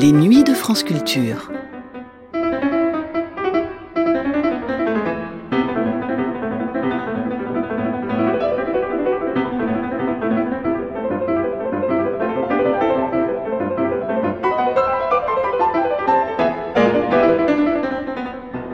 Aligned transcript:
Les 0.00 0.12
nuits 0.12 0.44
de 0.44 0.54
France 0.54 0.84
Culture. 0.84 1.50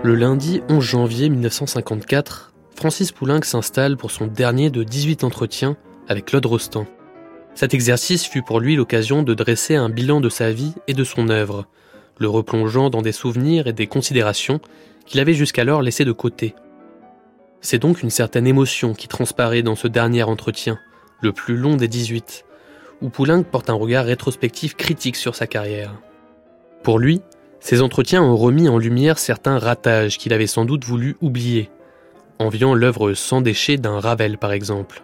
Le 0.03 0.15
lundi 0.15 0.61
11 0.69 0.85
janvier 0.85 1.31
1954, 1.31 2.53
Francis 2.77 3.13
Poulenc 3.13 3.41
s'installe 3.45 3.97
pour 3.97 4.11
son 4.11 4.27
dernier 4.27 4.69
de 4.69 4.83
18 4.83 5.25
entretiens 5.25 5.79
avec 6.07 6.27
Claude 6.27 6.45
Rostand. 6.45 6.85
Cet 7.55 7.73
exercice 7.73 8.27
fut 8.27 8.43
pour 8.43 8.59
lui 8.59 8.75
l'occasion 8.75 9.23
de 9.23 9.33
dresser 9.33 9.77
un 9.77 9.89
bilan 9.89 10.21
de 10.21 10.29
sa 10.29 10.51
vie 10.51 10.75
et 10.89 10.95
de 10.95 11.05
son 11.05 11.29
œuvre, 11.29 11.67
le 12.19 12.29
replongeant 12.29 12.91
dans 12.91 13.03
des 13.03 13.13
souvenirs 13.13 13.69
et 13.69 13.73
des 13.73 13.87
considérations 13.87 14.61
qu'il 15.07 15.21
avait 15.21 15.35
jusqu'alors 15.35 15.83
laissés 15.83 16.05
de 16.05 16.13
côté. 16.13 16.55
C'est 17.61 17.79
donc 17.79 18.03
une 18.03 18.11
certaine 18.11 18.47
émotion 18.47 18.93
qui 18.93 19.09
transparaît 19.09 19.63
dans 19.63 19.77
ce 19.77 19.89
dernier 19.89 20.25
entretien, 20.25 20.79
le 21.23 21.33
plus 21.33 21.57
long 21.57 21.77
des 21.77 21.89
18, 21.89 22.45
où 23.01 23.09
Poulenc 23.09 23.45
porte 23.45 23.71
un 23.71 23.75
regard 23.75 24.05
rétrospectif 24.05 24.77
critique 24.77 25.17
sur 25.17 25.37
sa 25.37 25.47
carrière. 25.47 25.95
Pour 26.83 26.99
lui, 26.99 27.23
ces 27.61 27.83
entretiens 27.83 28.23
ont 28.23 28.37
remis 28.37 28.69
en 28.69 28.79
lumière 28.79 29.19
certains 29.19 29.59
ratages 29.59 30.19
qu'il 30.19 30.33
avait 30.33 30.49
sans 30.49 30.65
doute 30.65 30.85
voulu 30.85 31.17
oublier, 31.21 31.71
enviant 32.39 32.75
l'œuvre 32.75 33.15
sans 33.15 33.41
déchets 33.41 33.77
d'un 33.77 34.01
Ravel 34.01 34.39
par 34.39 34.53
exemple. 34.53 35.04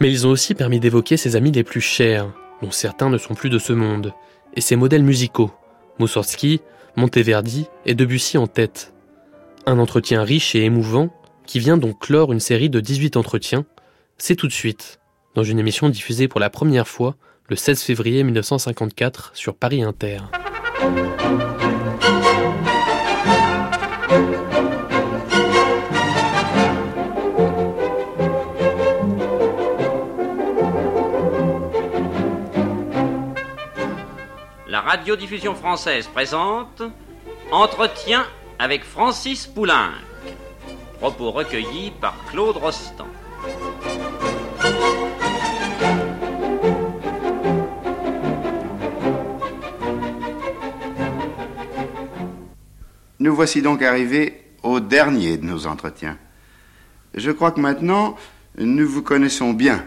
Mais 0.00 0.10
ils 0.10 0.26
ont 0.26 0.30
aussi 0.30 0.54
permis 0.54 0.80
d'évoquer 0.80 1.16
ses 1.16 1.36
amis 1.36 1.52
les 1.52 1.64
plus 1.64 1.80
chers, 1.80 2.32
dont 2.60 2.70
certains 2.70 3.10
ne 3.10 3.18
sont 3.18 3.34
plus 3.34 3.50
de 3.50 3.58
ce 3.58 3.72
monde, 3.72 4.12
et 4.54 4.60
ses 4.60 4.76
modèles 4.76 5.04
musicaux, 5.04 5.50
Moussorgsky, 5.98 6.60
Monteverdi 6.96 7.66
et 7.86 7.94
Debussy 7.94 8.38
en 8.38 8.46
tête. 8.46 8.92
Un 9.66 9.78
entretien 9.78 10.22
riche 10.24 10.54
et 10.54 10.64
émouvant 10.64 11.10
qui 11.46 11.58
vient 11.58 11.76
donc 11.76 12.00
clore 12.00 12.32
une 12.32 12.40
série 12.40 12.70
de 12.70 12.80
18 12.80 13.16
entretiens, 13.16 13.64
c'est 14.18 14.36
tout 14.36 14.46
de 14.46 14.52
suite, 14.52 15.00
dans 15.34 15.42
une 15.42 15.58
émission 15.58 15.88
diffusée 15.88 16.28
pour 16.28 16.40
la 16.40 16.50
première 16.50 16.88
fois 16.88 17.16
le 17.48 17.56
16 17.56 17.82
février 17.82 18.22
1954 18.24 19.32
sur 19.34 19.54
Paris 19.54 19.82
Inter. 19.82 20.18
Radiodiffusion 35.02 35.56
française 35.56 36.06
présente 36.06 36.80
Entretien 37.50 38.24
avec 38.60 38.84
Francis 38.84 39.48
Poulenc. 39.48 39.90
Propos 41.00 41.32
recueillis 41.32 41.90
par 42.00 42.14
Claude 42.30 42.56
Rostand. 42.56 43.08
Nous 53.18 53.34
voici 53.34 53.60
donc 53.60 53.82
arrivés 53.82 54.44
au 54.62 54.78
dernier 54.78 55.36
de 55.36 55.44
nos 55.44 55.66
entretiens. 55.66 56.16
Je 57.14 57.32
crois 57.32 57.50
que 57.50 57.58
maintenant, 57.58 58.16
nous 58.56 58.88
vous 58.88 59.02
connaissons 59.02 59.52
bien, 59.52 59.84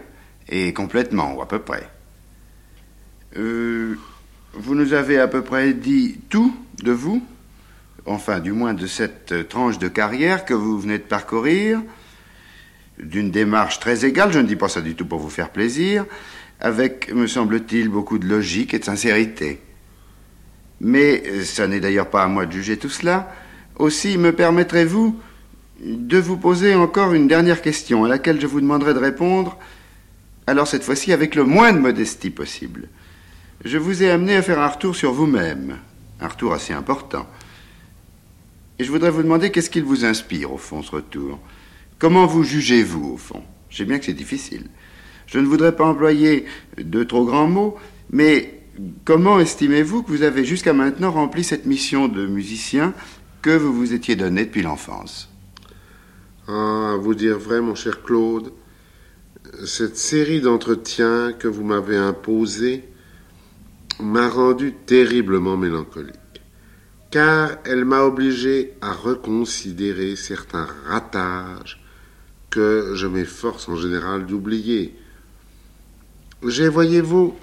et 0.49 0.73
complètement, 0.73 1.35
ou 1.35 1.41
à 1.41 1.47
peu 1.47 1.59
près. 1.59 1.89
Euh, 3.37 3.97
vous 4.55 4.75
nous 4.75 4.93
avez 4.93 5.19
à 5.19 5.27
peu 5.27 5.41
près 5.41 5.73
dit 5.73 6.17
tout 6.29 6.55
de 6.81 6.91
vous, 6.91 7.21
enfin 8.05 8.39
du 8.39 8.51
moins 8.51 8.73
de 8.73 8.87
cette 8.87 9.47
tranche 9.49 9.79
de 9.79 9.87
carrière 9.87 10.45
que 10.45 10.53
vous 10.53 10.79
venez 10.79 10.97
de 10.97 11.03
parcourir, 11.03 11.81
d'une 12.97 13.31
démarche 13.31 13.79
très 13.79 14.05
égale, 14.05 14.31
je 14.31 14.39
ne 14.39 14.47
dis 14.47 14.55
pas 14.55 14.69
ça 14.69 14.81
du 14.81 14.95
tout 14.95 15.05
pour 15.05 15.19
vous 15.19 15.29
faire 15.29 15.49
plaisir, 15.49 16.05
avec, 16.61 17.13
me 17.13 17.27
semble-t-il, 17.27 17.89
beaucoup 17.89 18.17
de 18.17 18.27
logique 18.27 18.73
et 18.73 18.79
de 18.79 18.85
sincérité. 18.85 19.59
Mais 20.79 21.43
ce 21.43 21.61
n'est 21.61 21.79
d'ailleurs 21.81 22.09
pas 22.09 22.23
à 22.23 22.27
moi 22.27 22.45
de 22.45 22.51
juger 22.51 22.77
tout 22.77 22.89
cela. 22.89 23.31
Aussi, 23.77 24.17
me 24.17 24.31
permettrez-vous 24.31 25.19
de 25.81 26.17
vous 26.17 26.37
poser 26.37 26.75
encore 26.75 27.13
une 27.13 27.27
dernière 27.27 27.61
question 27.61 28.05
à 28.05 28.07
laquelle 28.07 28.39
je 28.39 28.47
vous 28.47 28.61
demanderai 28.61 28.93
de 28.93 28.99
répondre, 28.99 29.57
alors 30.47 30.67
cette 30.67 30.83
fois-ci 30.83 31.11
avec 31.11 31.35
le 31.35 31.43
moins 31.43 31.73
de 31.73 31.79
modestie 31.79 32.29
possible. 32.29 32.87
Je 33.63 33.77
vous 33.77 34.03
ai 34.03 34.09
amené 34.09 34.35
à 34.35 34.41
faire 34.41 34.59
un 34.59 34.67
retour 34.67 34.95
sur 34.95 35.11
vous-même, 35.11 35.77
un 36.19 36.27
retour 36.27 36.53
assez 36.53 36.73
important. 36.73 37.27
Et 38.77 38.83
je 38.83 38.91
voudrais 38.91 39.09
vous 39.09 39.23
demander 39.23 39.51
qu'est-ce 39.51 39.69
qu'il 39.69 39.83
vous 39.83 40.05
inspire, 40.05 40.51
au 40.51 40.57
fond, 40.57 40.83
ce 40.83 40.91
retour? 40.91 41.39
Comment 41.97 42.25
vous 42.25 42.43
jugez-vous, 42.43 43.13
au 43.13 43.17
fond? 43.17 43.43
Je 43.69 43.77
sais 43.77 43.85
bien 43.85 43.97
que 43.97 44.05
c'est 44.05 44.13
difficile. 44.13 44.65
Je 45.27 45.39
ne 45.39 45.45
voudrais 45.45 45.75
pas 45.75 45.85
employer 45.85 46.45
de 46.77 47.03
trop 47.03 47.25
grands 47.25 47.47
mots, 47.47 47.77
mais 48.11 48.61
comment 49.05 49.39
estimez-vous 49.39 50.03
que 50.03 50.11
vous 50.11 50.23
avez 50.23 50.43
jusqu'à 50.43 50.73
maintenant 50.73 51.11
rempli 51.11 51.43
cette 51.43 51.65
mission 51.65 52.07
de 52.07 52.27
musicien 52.27 52.93
que 53.41 53.51
vous 53.51 53.73
vous 53.73 53.93
étiez 53.93 54.15
donnée 54.15 54.45
depuis 54.45 54.61
l'enfance? 54.61 55.29
Ah, 56.47 56.95
vous 56.99 57.15
dire 57.15 57.39
vrai, 57.39 57.61
mon 57.61 57.73
cher 57.75 58.03
Claude, 58.03 58.51
cette 59.65 59.97
série 59.97 60.41
d'entretiens 60.41 61.33
que 61.33 61.47
vous 61.47 61.63
m'avez 61.63 61.97
imposée 61.97 62.83
m'a 63.99 64.29
rendu 64.29 64.73
terriblement 64.73 65.57
mélancolique, 65.57 66.15
car 67.11 67.57
elle 67.65 67.85
m'a 67.85 68.01
obligé 68.01 68.73
à 68.81 68.91
reconsidérer 68.91 70.15
certains 70.15 70.67
ratages 70.87 71.81
que 72.49 72.93
je 72.95 73.07
m'efforce 73.07 73.67
en 73.69 73.75
général 73.75 74.25
d'oublier. 74.25 74.95
J'ai, 76.45 76.69
voyez-vous, 76.69 77.35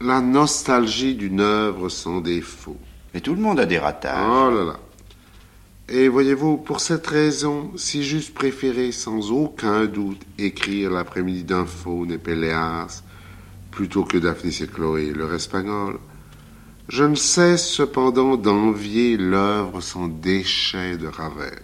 la 0.00 0.20
nostalgie 0.20 1.14
d'une 1.14 1.40
œuvre 1.40 1.88
sans 1.88 2.20
défaut. 2.20 2.76
Mais 3.14 3.20
tout 3.20 3.34
le 3.34 3.40
monde 3.40 3.60
a 3.60 3.66
des 3.66 3.78
ratages. 3.78 4.16
Oh 4.18 4.50
là 4.50 4.64
là. 4.64 4.80
Et 5.88 6.08
voyez-vous, 6.08 6.56
pour 6.56 6.80
cette 6.80 7.06
raison, 7.06 7.72
si 7.76 8.02
j'eusse 8.02 8.30
préféré 8.30 8.92
sans 8.92 9.30
aucun 9.30 9.84
doute 9.84 10.22
écrire 10.38 10.90
l'après-midi 10.90 11.44
d'un 11.44 11.66
faune 11.66 12.12
et 12.12 12.18
Péléas 12.18 13.02
plutôt 13.72 14.04
que 14.04 14.18
Daphnis 14.18 14.60
et 14.62 14.68
Chloé, 14.68 15.12
leur 15.12 15.34
espagnol, 15.34 15.98
je 16.88 17.04
ne 17.04 17.14
cesse 17.16 17.66
cependant 17.68 18.36
d'envier 18.36 19.16
l'œuvre 19.16 19.80
sans 19.80 20.06
déchet 20.06 20.96
de 20.96 21.08
Ravel. 21.08 21.58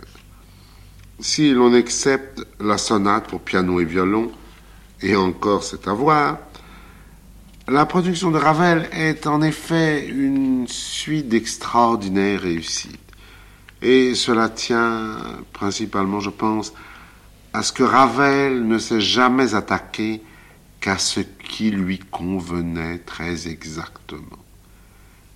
Si 1.21 1.53
l'on 1.53 1.75
accepte 1.75 2.45
la 2.59 2.79
sonate 2.79 3.29
pour 3.29 3.41
piano 3.41 3.79
et 3.79 3.85
violon, 3.85 4.33
et 5.03 5.15
encore 5.15 5.63
c'est 5.63 5.87
à 5.87 5.93
voir, 5.93 6.39
la 7.69 7.85
production 7.85 8.31
de 8.31 8.39
Ravel 8.39 8.89
est 8.93 9.27
en 9.27 9.43
effet 9.43 10.09
une 10.09 10.67
suite 10.67 11.29
d'extraordinaires 11.29 12.41
réussites. 12.41 12.99
Et 13.83 14.15
cela 14.15 14.49
tient 14.49 15.19
principalement, 15.53 16.21
je 16.21 16.31
pense, 16.31 16.73
à 17.53 17.63
ce 17.63 17.73
que 17.73 17.83
Ravel 17.83 18.67
ne 18.67 18.79
s'est 18.79 19.01
jamais 19.01 19.55
attaqué 19.55 20.23
qu'à 20.88 20.97
ce 20.97 21.21
qui 21.21 21.71
lui 21.71 21.99
convenait 21.99 22.97
très 22.97 23.47
exactement. 23.47 24.38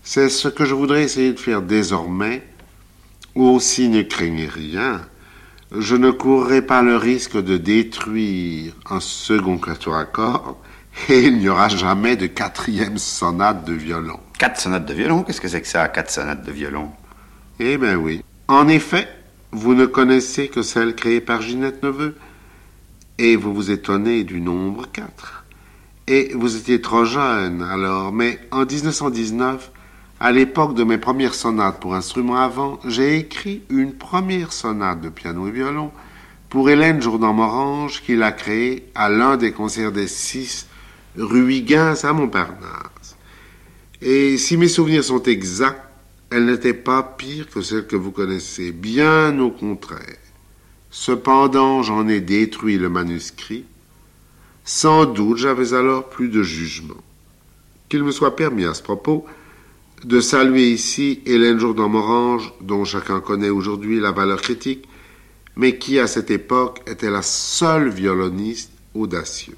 C'est 0.02 0.30
ce 0.30 0.48
que 0.48 0.64
je 0.64 0.72
voudrais 0.72 1.02
essayer 1.02 1.34
de 1.34 1.38
faire 1.38 1.60
désormais, 1.60 2.42
ou 3.34 3.44
aussi 3.48 3.90
ne 3.90 4.00
craignez 4.00 4.48
rien, 4.48 5.02
je 5.76 5.94
ne 5.94 6.10
courrai 6.10 6.62
pas 6.62 6.80
le 6.80 6.96
risque 6.96 7.36
de 7.36 7.58
détruire 7.58 8.72
un 8.88 9.00
second 9.00 9.58
quatuor 9.58 9.96
à 9.96 10.06
cordes, 10.06 10.56
et 11.10 11.20
il 11.24 11.36
n'y 11.36 11.50
aura 11.50 11.68
jamais 11.68 12.16
de 12.16 12.28
quatrième 12.28 12.96
sonate 12.96 13.66
de 13.66 13.74
violon. 13.74 14.20
Quatre 14.38 14.58
sonates 14.58 14.86
de 14.86 14.94
violon? 14.94 15.22
Qu'est-ce 15.22 15.42
que 15.42 15.48
c'est 15.48 15.60
que 15.60 15.68
ça, 15.68 15.86
quatre 15.88 16.10
sonates 16.10 16.46
de 16.46 16.52
violon? 16.52 16.90
Eh 17.60 17.76
bien 17.76 17.96
oui. 17.96 18.24
En 18.48 18.68
effet, 18.68 19.06
vous 19.50 19.74
ne 19.74 19.84
connaissez 19.84 20.48
que 20.48 20.62
celle 20.62 20.94
créée 20.94 21.20
par 21.20 21.42
Ginette 21.42 21.82
Neveu, 21.82 22.16
et 23.18 23.36
vous 23.36 23.52
vous 23.52 23.70
étonnez 23.70 24.24
du 24.24 24.40
nombre 24.40 24.86
4. 24.90 25.41
Et 26.08 26.32
vous 26.34 26.56
étiez 26.56 26.80
trop 26.80 27.04
jeune 27.04 27.62
alors, 27.62 28.12
mais 28.12 28.38
en 28.50 28.64
1919, 28.64 29.70
à 30.18 30.32
l'époque 30.32 30.74
de 30.74 30.84
mes 30.84 30.98
premières 30.98 31.34
sonates 31.34 31.80
pour 31.80 31.94
instruments 31.94 32.36
avant, 32.36 32.80
j'ai 32.86 33.18
écrit 33.18 33.62
une 33.70 33.92
première 33.92 34.52
sonate 34.52 35.00
de 35.00 35.08
piano 35.08 35.46
et 35.48 35.52
violon 35.52 35.92
pour 36.48 36.70
Hélène 36.70 37.00
Jourdan-Morange 37.00 38.02
qu'il 38.02 38.22
a 38.22 38.32
créée 38.32 38.88
à 38.94 39.08
l'un 39.08 39.36
des 39.36 39.52
concerts 39.52 39.92
des 39.92 40.08
six 40.08 40.66
rue 41.16 41.64
à 41.72 42.12
Montparnasse. 42.12 43.16
Et 44.00 44.38
si 44.38 44.56
mes 44.56 44.68
souvenirs 44.68 45.04
sont 45.04 45.22
exacts, 45.22 45.80
elle 46.30 46.46
n'était 46.46 46.74
pas 46.74 47.02
pire 47.02 47.48
que 47.48 47.62
celle 47.62 47.86
que 47.86 47.96
vous 47.96 48.10
connaissez, 48.10 48.72
bien 48.72 49.38
au 49.38 49.50
contraire. 49.50 50.18
Cependant, 50.90 51.82
j'en 51.82 52.08
ai 52.08 52.20
détruit 52.20 52.78
le 52.78 52.88
manuscrit. 52.88 53.64
Sans 54.64 55.06
doute, 55.06 55.38
j'avais 55.38 55.74
alors 55.74 56.08
plus 56.08 56.28
de 56.28 56.42
jugement. 56.42 56.96
Qu'il 57.88 58.04
me 58.04 58.12
soit 58.12 58.36
permis 58.36 58.64
à 58.64 58.74
ce 58.74 58.82
propos 58.82 59.26
de 60.04 60.20
saluer 60.20 60.70
ici 60.70 61.20
Hélène 61.26 61.58
Jourdan-Morange, 61.58 62.52
dont 62.60 62.84
chacun 62.84 63.20
connaît 63.20 63.50
aujourd'hui 63.50 64.00
la 64.00 64.10
valeur 64.10 64.40
critique, 64.40 64.88
mais 65.56 65.78
qui 65.78 65.98
à 65.98 66.06
cette 66.06 66.30
époque 66.30 66.80
était 66.86 67.10
la 67.10 67.22
seule 67.22 67.88
violoniste 67.88 68.72
audacieuse. 68.94 69.56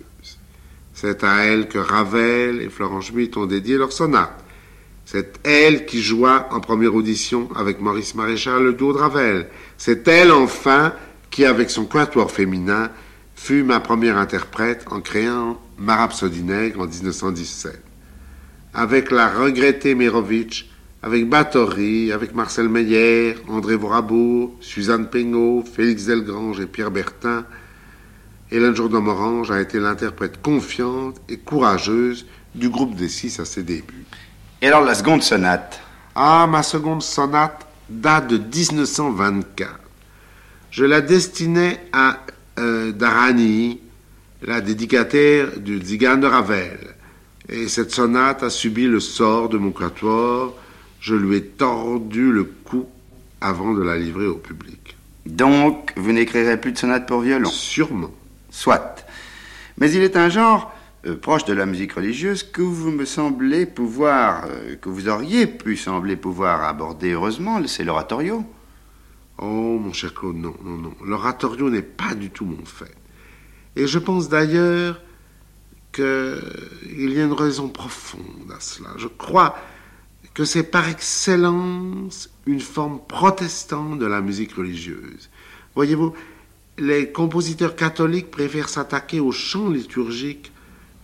C'est 0.92 1.24
à 1.24 1.44
elle 1.44 1.68
que 1.68 1.78
Ravel 1.78 2.62
et 2.62 2.68
Florent 2.68 3.00
Schmitt 3.00 3.36
ont 3.36 3.46
dédié 3.46 3.76
leur 3.76 3.92
sonate. 3.92 4.44
C'est 5.04 5.40
elle 5.44 5.86
qui 5.86 6.02
joua 6.02 6.48
en 6.50 6.60
première 6.60 6.94
audition 6.94 7.48
avec 7.56 7.80
Maurice 7.80 8.14
Maréchal 8.14 8.62
le 8.62 8.72
duo 8.72 8.92
de 8.92 8.98
Ravel. 8.98 9.48
C'est 9.76 10.08
elle 10.08 10.32
enfin 10.32 10.94
qui, 11.30 11.44
avec 11.44 11.70
son 11.70 11.84
quatuor 11.84 12.30
féminin, 12.30 12.90
fut 13.34 13.62
ma 13.62 13.80
première 13.80 14.16
interprète 14.16 14.84
en 14.90 15.00
créant 15.00 15.60
Ma 15.78 15.96
Rhapsodie 15.96 16.42
Nègre 16.42 16.82
en 16.82 16.86
1917. 16.86 17.82
Avec 18.72 19.10
la 19.10 19.28
regrettée 19.28 19.94
Mérovitch, 19.94 20.70
avec 21.02 21.28
Bathory, 21.28 22.12
avec 22.12 22.34
Marcel 22.34 22.68
Meyer, 22.68 23.34
André 23.48 23.76
Vorabourg, 23.76 24.56
Suzanne 24.60 25.08
Pengot, 25.10 25.64
Félix 25.64 26.06
Delgrange 26.06 26.60
et 26.60 26.66
Pierre 26.66 26.90
Bertin, 26.90 27.44
Hélène 28.50 28.74
Jourdan-Morange 28.74 29.50
a 29.50 29.60
été 29.60 29.78
l'interprète 29.78 30.40
confiante 30.40 31.20
et 31.28 31.38
courageuse 31.38 32.26
du 32.54 32.68
groupe 32.68 32.94
des 32.94 33.08
six 33.08 33.40
à 33.40 33.44
ses 33.44 33.62
débuts. 33.62 34.06
Et 34.62 34.68
alors 34.68 34.82
la 34.82 34.94
seconde 34.94 35.22
sonate? 35.22 35.80
Ah, 36.14 36.46
ma 36.48 36.62
seconde 36.62 37.02
sonate 37.02 37.66
date 37.88 38.28
de 38.28 38.38
1924. 38.38 39.80
Je 40.70 40.84
la 40.84 41.00
destinais 41.00 41.80
à 41.92 42.18
euh, 42.58 42.92
Darani, 42.92 43.80
la 44.42 44.60
dédicataire 44.60 45.58
du 45.58 45.80
Zigan 45.82 46.16
de 46.16 46.26
Ravel. 46.26 46.78
Et 47.48 47.68
cette 47.68 47.90
sonate 47.90 48.42
a 48.42 48.50
subi 48.50 48.86
le 48.86 49.00
sort 49.00 49.48
de 49.48 49.58
mon 49.58 49.70
quatuor. 49.70 50.56
Je 51.00 51.14
lui 51.14 51.36
ai 51.36 51.42
tordu 51.42 52.32
le 52.32 52.44
cou 52.44 52.86
avant 53.40 53.74
de 53.74 53.82
la 53.82 53.98
livrer 53.98 54.26
au 54.26 54.36
public. 54.36 54.96
Donc, 55.26 55.92
vous 55.96 56.12
n'écrirez 56.12 56.58
plus 56.58 56.72
de 56.72 56.78
sonate 56.78 57.06
pour 57.06 57.20
violon? 57.20 57.50
Sûrement. 57.50 58.10
Soit. 58.50 59.04
Mais 59.78 59.90
il 59.90 60.02
est 60.02 60.16
un 60.16 60.28
genre 60.28 60.72
euh, 61.06 61.16
proche 61.16 61.44
de 61.44 61.52
la 61.52 61.66
musique 61.66 61.92
religieuse 61.92 62.42
que 62.42 62.62
vous 62.62 62.90
me 62.90 63.04
semblez 63.04 63.66
pouvoir, 63.66 64.44
euh, 64.48 64.76
que 64.76 64.88
vous 64.88 65.08
auriez 65.08 65.46
pu 65.46 65.76
sembler 65.76 66.16
pouvoir 66.16 66.64
aborder 66.64 67.12
heureusement, 67.12 67.60
c'est 67.66 67.84
l'oratorio. 67.84 68.44
Oh, 69.38 69.78
mon 69.78 69.92
cher 69.92 70.14
Claude, 70.14 70.36
non, 70.36 70.54
non, 70.62 70.76
non. 70.76 70.94
L'oratorio 71.04 71.70
n'est 71.70 71.82
pas 71.82 72.14
du 72.14 72.30
tout 72.30 72.44
mon 72.44 72.64
fait. 72.64 72.94
Et 73.76 73.86
je 73.86 73.98
pense 73.98 74.28
d'ailleurs 74.28 75.00
qu'il 75.92 77.12
y 77.12 77.20
a 77.20 77.24
une 77.24 77.32
raison 77.32 77.68
profonde 77.68 78.52
à 78.54 78.60
cela. 78.60 78.90
Je 78.96 79.08
crois 79.08 79.56
que 80.34 80.44
c'est 80.44 80.64
par 80.64 80.88
excellence 80.88 82.30
une 82.46 82.60
forme 82.60 83.00
protestante 83.06 83.98
de 83.98 84.06
la 84.06 84.20
musique 84.20 84.54
religieuse. 84.54 85.30
Voyez-vous, 85.74 86.12
les 86.78 87.12
compositeurs 87.12 87.76
catholiques 87.76 88.30
préfèrent 88.30 88.68
s'attaquer 88.68 89.20
au 89.20 89.32
chant 89.32 89.70
liturgique 89.70 90.52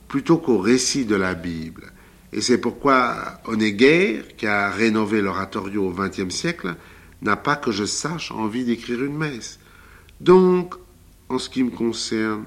plutôt 0.09 0.38
qu'au 0.38 0.59
récit 0.59 1.05
de 1.05 1.15
la 1.15 1.35
Bible. 1.35 1.93
Et 2.32 2.41
c'est 2.41 2.59
pourquoi 2.59 3.41
Honegger, 3.47 4.23
qui 4.37 4.47
a 4.47 4.71
rénové 4.71 5.21
l'oratorio 5.21 5.87
au 5.87 5.93
XXe 5.93 6.35
siècle, 6.35 6.77
n'a 7.22 7.37
pas 7.37 7.56
que 7.56 7.70
je 7.70 7.84
sache 7.84 8.31
envie 8.31 8.64
d'écrire 8.64 9.02
une 9.05 9.17
messe. 9.17 9.58
Donc, 10.20 10.75
en 11.28 11.38
ce 11.38 11.49
qui 11.49 11.62
me 11.62 11.70
concerne, 11.70 12.44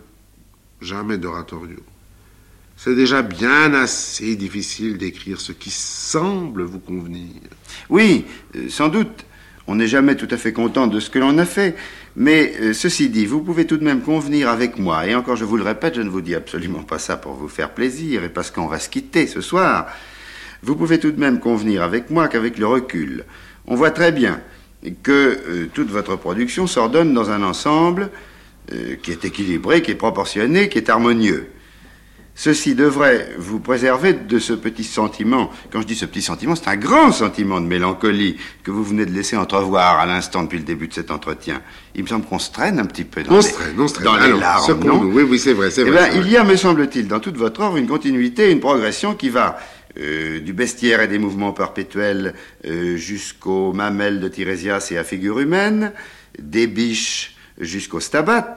jamais 0.81 1.17
d'oratorio. 1.17 1.79
C'est 2.75 2.95
déjà 2.95 3.21
bien 3.21 3.73
assez 3.73 4.35
difficile 4.35 4.97
d'écrire 4.97 5.39
ce 5.39 5.51
qui 5.51 5.69
semble 5.69 6.63
vous 6.63 6.79
convenir. 6.79 7.41
Oui, 7.89 8.25
euh, 8.55 8.67
sans 8.69 8.89
doute. 8.89 9.25
On 9.65 9.75
n'est 9.75 9.87
jamais 9.87 10.17
tout 10.17 10.27
à 10.29 10.35
fait 10.35 10.51
content 10.51 10.87
de 10.87 10.99
ce 10.99 11.09
que 11.09 11.19
l'on 11.19 11.37
a 11.37 11.45
fait. 11.45 11.75
Mais 12.15 12.53
euh, 12.59 12.73
ceci 12.73 13.09
dit, 13.09 13.25
vous 13.25 13.41
pouvez 13.41 13.65
tout 13.65 13.77
de 13.77 13.83
même 13.83 14.01
convenir 14.01 14.49
avec 14.49 14.77
moi. 14.77 15.07
Et 15.07 15.15
encore, 15.15 15.37
je 15.37 15.45
vous 15.45 15.55
le 15.55 15.63
répète, 15.63 15.95
je 15.95 16.01
ne 16.01 16.09
vous 16.09 16.21
dis 16.21 16.35
absolument 16.35 16.83
pas 16.83 16.99
ça 16.99 17.15
pour 17.15 17.33
vous 17.33 17.47
faire 17.47 17.73
plaisir 17.73 18.23
et 18.23 18.29
parce 18.29 18.51
qu'on 18.51 18.67
va 18.67 18.79
se 18.79 18.89
quitter 18.89 19.27
ce 19.27 19.39
soir. 19.39 19.87
Vous 20.61 20.75
pouvez 20.75 20.99
tout 20.99 21.11
de 21.11 21.19
même 21.19 21.39
convenir 21.39 21.83
avec 21.83 22.09
moi 22.09 22.27
qu'avec 22.27 22.57
le 22.57 22.67
recul, 22.67 23.23
on 23.65 23.75
voit 23.75 23.91
très 23.91 24.11
bien 24.11 24.41
que 25.03 25.11
euh, 25.11 25.69
toute 25.73 25.89
votre 25.89 26.15
production 26.15 26.67
s'ordonne 26.67 27.13
dans 27.13 27.29
un 27.31 27.43
ensemble 27.43 28.09
euh, 28.73 28.95
qui 29.01 29.11
est 29.11 29.23
équilibré, 29.25 29.81
qui 29.81 29.91
est 29.91 29.95
proportionné, 29.95 30.69
qui 30.69 30.77
est 30.77 30.89
harmonieux. 30.89 31.47
Ceci 32.35 32.73
devrait 32.73 33.29
vous 33.37 33.59
préserver 33.59 34.13
de 34.13 34.39
ce 34.39 34.53
petit 34.53 34.83
sentiment. 34.83 35.51
Quand 35.71 35.81
je 35.81 35.85
dis 35.85 35.93
ce 35.93 36.05
petit 36.05 36.23
sentiment, 36.23 36.55
c'est 36.55 36.67
un 36.67 36.75
grand 36.77 37.11
sentiment 37.11 37.61
de 37.61 37.67
mélancolie 37.67 38.37
que 38.63 38.71
vous 38.71 38.83
venez 38.83 39.05
de 39.05 39.11
laisser 39.11 39.37
entrevoir 39.37 39.99
à 39.99 40.07
l'instant 40.07 40.41
depuis 40.41 40.57
le 40.57 40.63
début 40.63 40.87
de 40.87 40.95
cet 40.95 41.11
entretien. 41.11 41.61
Il 41.93 42.01
me 42.01 42.07
semble 42.07 42.25
qu'on 42.25 42.39
se 42.39 42.51
traîne 42.51 42.79
un 42.79 42.85
petit 42.85 43.03
peu 43.03 43.21
dans 43.21 43.35
On 43.35 43.39
les, 43.39 43.51
traîne, 43.51 43.79
on 43.79 43.85
traîne. 43.85 44.05
dans 44.05 44.15
les 44.15 44.23
Alors, 44.23 44.39
larmes, 44.39 44.83
non 44.83 45.01
Oui, 45.13 45.21
oui, 45.29 45.37
c'est 45.37 45.53
vrai, 45.53 45.69
c'est 45.69 45.81
Eh 45.81 45.91
vrai. 45.91 45.91
bien, 45.91 46.05
c'est 46.09 46.15
il 46.17 46.21
vrai. 46.23 46.31
y 46.31 46.37
a, 46.37 46.43
me 46.43 46.55
semble-t-il, 46.55 47.07
dans 47.07 47.19
toute 47.19 47.37
votre 47.37 47.61
œuvre, 47.61 47.77
une 47.77 47.87
continuité, 47.87 48.49
une 48.51 48.59
progression 48.59 49.13
qui 49.13 49.29
va 49.29 49.59
euh, 49.99 50.39
du 50.39 50.53
bestiaire 50.53 51.01
et 51.01 51.07
des 51.07 51.19
mouvements 51.19 51.53
perpétuels 51.53 52.33
euh, 52.65 52.97
jusqu'aux 52.97 53.73
mamelles 53.73 54.19
de 54.19 54.27
Tirésias 54.27 54.87
et 54.89 54.97
à 54.97 55.03
figure 55.03 55.39
humaine, 55.39 55.91
des 56.39 56.65
biches 56.65 57.35
jusqu'au 57.59 57.99
stabat. 57.99 58.55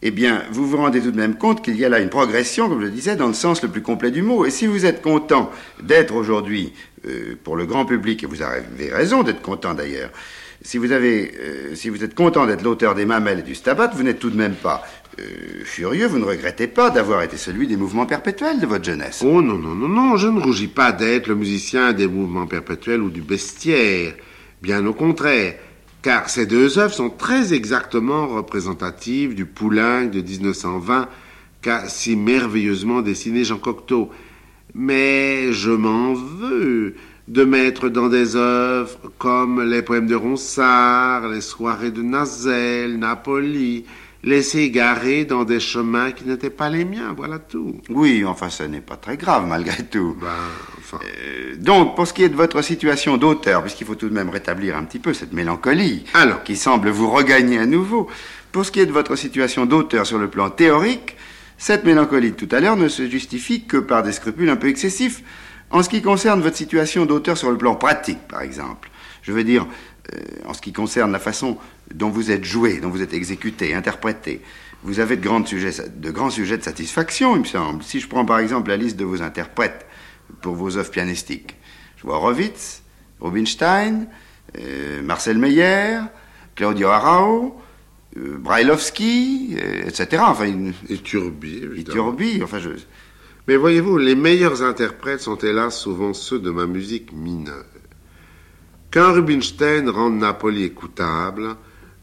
Eh 0.00 0.10
bien, 0.10 0.44
vous 0.50 0.66
vous 0.66 0.78
rendez 0.78 1.02
tout 1.02 1.10
de 1.10 1.16
même 1.16 1.36
compte 1.36 1.62
qu'il 1.62 1.76
y 1.76 1.84
a 1.84 1.90
là 1.90 2.00
une 2.00 2.08
progression, 2.08 2.70
comme 2.70 2.80
je 2.80 2.86
le 2.86 2.90
disais, 2.90 3.16
dans 3.16 3.26
le 3.26 3.34
sens 3.34 3.62
le 3.62 3.68
plus 3.68 3.82
complet 3.82 4.10
du 4.10 4.22
mot. 4.22 4.46
Et 4.46 4.50
si 4.50 4.66
vous 4.66 4.86
êtes 4.86 5.02
content 5.02 5.50
d'être 5.82 6.14
aujourd'hui, 6.14 6.72
euh, 7.06 7.36
pour 7.44 7.56
le 7.56 7.66
grand 7.66 7.84
public, 7.84 8.22
et 8.22 8.26
vous 8.26 8.40
avez 8.40 8.90
raison 8.90 9.22
d'être 9.22 9.42
content 9.42 9.74
d'ailleurs, 9.74 10.10
si 10.62 10.78
vous, 10.78 10.88
si 11.74 11.90
vous 11.90 12.02
êtes 12.02 12.14
content 12.14 12.46
d'être 12.46 12.62
l'auteur 12.62 12.94
des 12.94 13.04
mamelles 13.04 13.40
et 13.40 13.42
du 13.42 13.54
stabat, 13.54 13.88
vous 13.94 14.02
n'êtes 14.02 14.18
tout 14.18 14.30
de 14.30 14.36
même 14.36 14.54
pas 14.54 14.82
euh, 15.18 15.64
furieux, 15.64 16.06
vous 16.06 16.18
ne 16.18 16.24
regrettez 16.24 16.66
pas 16.66 16.90
d'avoir 16.90 17.22
été 17.22 17.36
celui 17.36 17.66
des 17.66 17.76
mouvements 17.76 18.06
perpétuels 18.06 18.60
de 18.60 18.66
votre 18.66 18.84
jeunesse. 18.84 19.22
Oh 19.24 19.40
non, 19.40 19.56
non, 19.58 19.74
non, 19.74 19.88
non, 19.88 20.16
je 20.16 20.28
ne 20.28 20.40
rougis 20.40 20.68
pas 20.68 20.92
d'être 20.92 21.26
le 21.26 21.34
musicien 21.34 21.92
des 21.92 22.06
mouvements 22.06 22.46
perpétuels 22.46 23.00
ou 23.00 23.10
du 23.10 23.22
bestiaire. 23.22 24.14
Bien 24.62 24.84
au 24.86 24.92
contraire, 24.92 25.54
car 26.02 26.28
ces 26.28 26.46
deux 26.46 26.78
œuvres 26.78 26.94
sont 26.94 27.10
très 27.10 27.54
exactement 27.54 28.26
représentatives 28.26 29.34
du 29.34 29.46
Poulenc 29.46 30.04
de 30.10 30.20
1920 30.20 31.08
qu'a 31.62 31.88
si 31.88 32.14
merveilleusement 32.14 33.02
dessiné 33.02 33.42
Jean 33.42 33.58
Cocteau. 33.58 34.10
Mais 34.74 35.52
je 35.52 35.70
m'en 35.70 36.12
veux 36.12 36.94
de 37.28 37.44
mettre 37.44 37.88
dans 37.88 38.08
des 38.08 38.36
œuvres 38.36 38.98
comme 39.18 39.62
les 39.62 39.82
poèmes 39.82 40.06
de 40.06 40.14
Ronsard, 40.14 41.28
les 41.28 41.40
soirées 41.40 41.90
de 41.90 42.02
Nazel, 42.02 42.98
Napoli, 42.98 43.84
laissés 44.26 44.58
égarer 44.58 45.24
dans 45.24 45.44
des 45.44 45.60
chemins 45.60 46.10
qui 46.10 46.24
n'étaient 46.24 46.50
pas 46.50 46.68
les 46.68 46.84
miens, 46.84 47.14
voilà 47.16 47.38
tout. 47.38 47.80
Oui, 47.88 48.24
enfin, 48.24 48.50
ça 48.50 48.66
n'est 48.66 48.80
pas 48.80 48.96
très 48.96 49.16
grave 49.16 49.46
malgré 49.46 49.84
tout. 49.84 50.16
Ben, 50.20 50.26
enfin. 50.78 50.98
Euh, 51.04 51.54
donc, 51.56 51.94
pour 51.94 52.06
ce 52.08 52.12
qui 52.12 52.24
est 52.24 52.28
de 52.28 52.34
votre 52.34 52.60
situation 52.60 53.16
d'auteur, 53.16 53.62
puisqu'il 53.62 53.86
faut 53.86 53.94
tout 53.94 54.08
de 54.08 54.14
même 54.14 54.28
rétablir 54.28 54.76
un 54.76 54.82
petit 54.82 54.98
peu 54.98 55.14
cette 55.14 55.32
mélancolie 55.32 56.04
Alors. 56.12 56.42
qui 56.42 56.56
semble 56.56 56.90
vous 56.90 57.08
regagner 57.08 57.58
à 57.58 57.66
nouveau, 57.66 58.08
pour 58.50 58.66
ce 58.66 58.72
qui 58.72 58.80
est 58.80 58.86
de 58.86 58.92
votre 58.92 59.14
situation 59.14 59.64
d'auteur 59.64 60.04
sur 60.06 60.18
le 60.18 60.28
plan 60.28 60.50
théorique, 60.50 61.16
cette 61.56 61.84
mélancolie 61.84 62.32
de 62.32 62.36
tout 62.36 62.48
à 62.50 62.60
l'heure 62.60 62.76
ne 62.76 62.88
se 62.88 63.08
justifie 63.08 63.64
que 63.64 63.76
par 63.76 64.02
des 64.02 64.12
scrupules 64.12 64.50
un 64.50 64.56
peu 64.56 64.68
excessifs 64.68 65.22
en 65.70 65.82
ce 65.82 65.88
qui 65.88 66.02
concerne 66.02 66.40
votre 66.42 66.56
situation 66.56 67.06
d'auteur 67.06 67.38
sur 67.38 67.50
le 67.50 67.58
plan 67.58 67.76
pratique, 67.76 68.26
par 68.28 68.42
exemple. 68.42 68.90
Je 69.22 69.32
veux 69.32 69.44
dire, 69.44 69.66
euh, 70.12 70.18
en 70.46 70.52
ce 70.52 70.60
qui 70.60 70.72
concerne 70.72 71.12
la 71.12 71.18
façon 71.18 71.58
dont 71.94 72.10
vous 72.10 72.30
êtes 72.30 72.44
joué, 72.44 72.80
dont 72.80 72.90
vous 72.90 73.02
êtes 73.02 73.14
exécuté, 73.14 73.74
interprété. 73.74 74.40
Vous 74.82 75.00
avez 75.00 75.16
de, 75.16 75.22
grands 75.22 75.44
sujets, 75.44 75.88
de 75.88 76.10
grands 76.10 76.30
sujets 76.30 76.58
de 76.58 76.62
satisfaction, 76.62 77.34
il 77.34 77.40
me 77.40 77.44
semble. 77.44 77.82
Si 77.82 78.00
je 78.00 78.08
prends 78.08 78.24
par 78.24 78.38
exemple 78.38 78.70
la 78.70 78.76
liste 78.76 78.96
de 78.96 79.04
vos 79.04 79.22
interprètes 79.22 79.86
pour 80.42 80.54
vos 80.54 80.76
œuvres 80.76 80.90
pianistiques, 80.90 81.56
je 81.96 82.02
vois 82.02 82.18
Rovitz, 82.18 82.82
Rubinstein, 83.20 84.06
euh, 84.58 85.02
Marcel 85.02 85.38
Meyer, 85.38 86.00
Claudio 86.54 86.88
Arao, 86.88 87.60
euh, 88.16 88.38
Brailovsky, 88.38 89.56
euh, 89.58 89.86
etc. 89.86 90.22
Enfin, 90.26 90.46
une, 90.46 90.72
Et 90.88 90.98
Turbi, 90.98 91.56
évidemment. 91.56 92.12
Iturbi, 92.12 92.42
enfin, 92.42 92.58
je, 92.58 92.70
Mais 93.48 93.56
voyez-vous, 93.56 93.98
les 93.98 94.14
meilleurs 94.14 94.62
interprètes 94.62 95.20
sont 95.20 95.36
hélas 95.36 95.76
souvent 95.76 96.14
ceux 96.14 96.38
de 96.38 96.50
ma 96.50 96.66
musique 96.66 97.12
mineure. 97.12 97.64
Qu'un 98.90 99.12
Rubinstein 99.12 99.88
rende 99.88 100.18
Napoli 100.18 100.64
écoutable, 100.64 101.56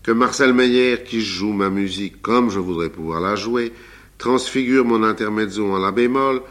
que 0.04 0.12
Marcel 0.12 0.54
Meyer, 0.54 1.04
qui 1.04 1.22
joue 1.22 1.54
ma 1.54 1.70
musique 1.70 2.22
comme 2.22 2.50
je 2.50 2.60
voudrais 2.60 2.90
pouvoir 2.90 3.22
la 3.22 3.36
jouer, 3.36 3.72
transfigure 4.18 4.86
mon 4.86 5.04
intermezzo 5.04 5.72
en 5.72 5.80
la 5.80 5.92
bémol, 5.92 6.42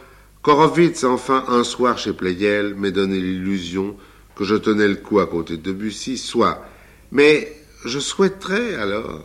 Korowitz, 0.43 1.05
enfin, 1.05 1.45
un 1.49 1.63
soir 1.63 1.99
chez 1.99 2.15
Pleyel, 2.15 2.75
m'ait 2.75 2.91
donné 2.91 3.21
l'illusion 3.21 3.97
que 4.35 4.45
je 4.45 4.57
tenais 4.57 4.89
le 4.89 4.97
coup 4.97 5.21
à 5.21 5.27
côté 5.27 5.57
de 5.57 5.63
Debussy, 5.63 6.19
soit. 6.19 6.67
Mais 7.13 7.53
je 7.85 8.01
souhaiterais 8.01 8.75
alors 8.75 9.23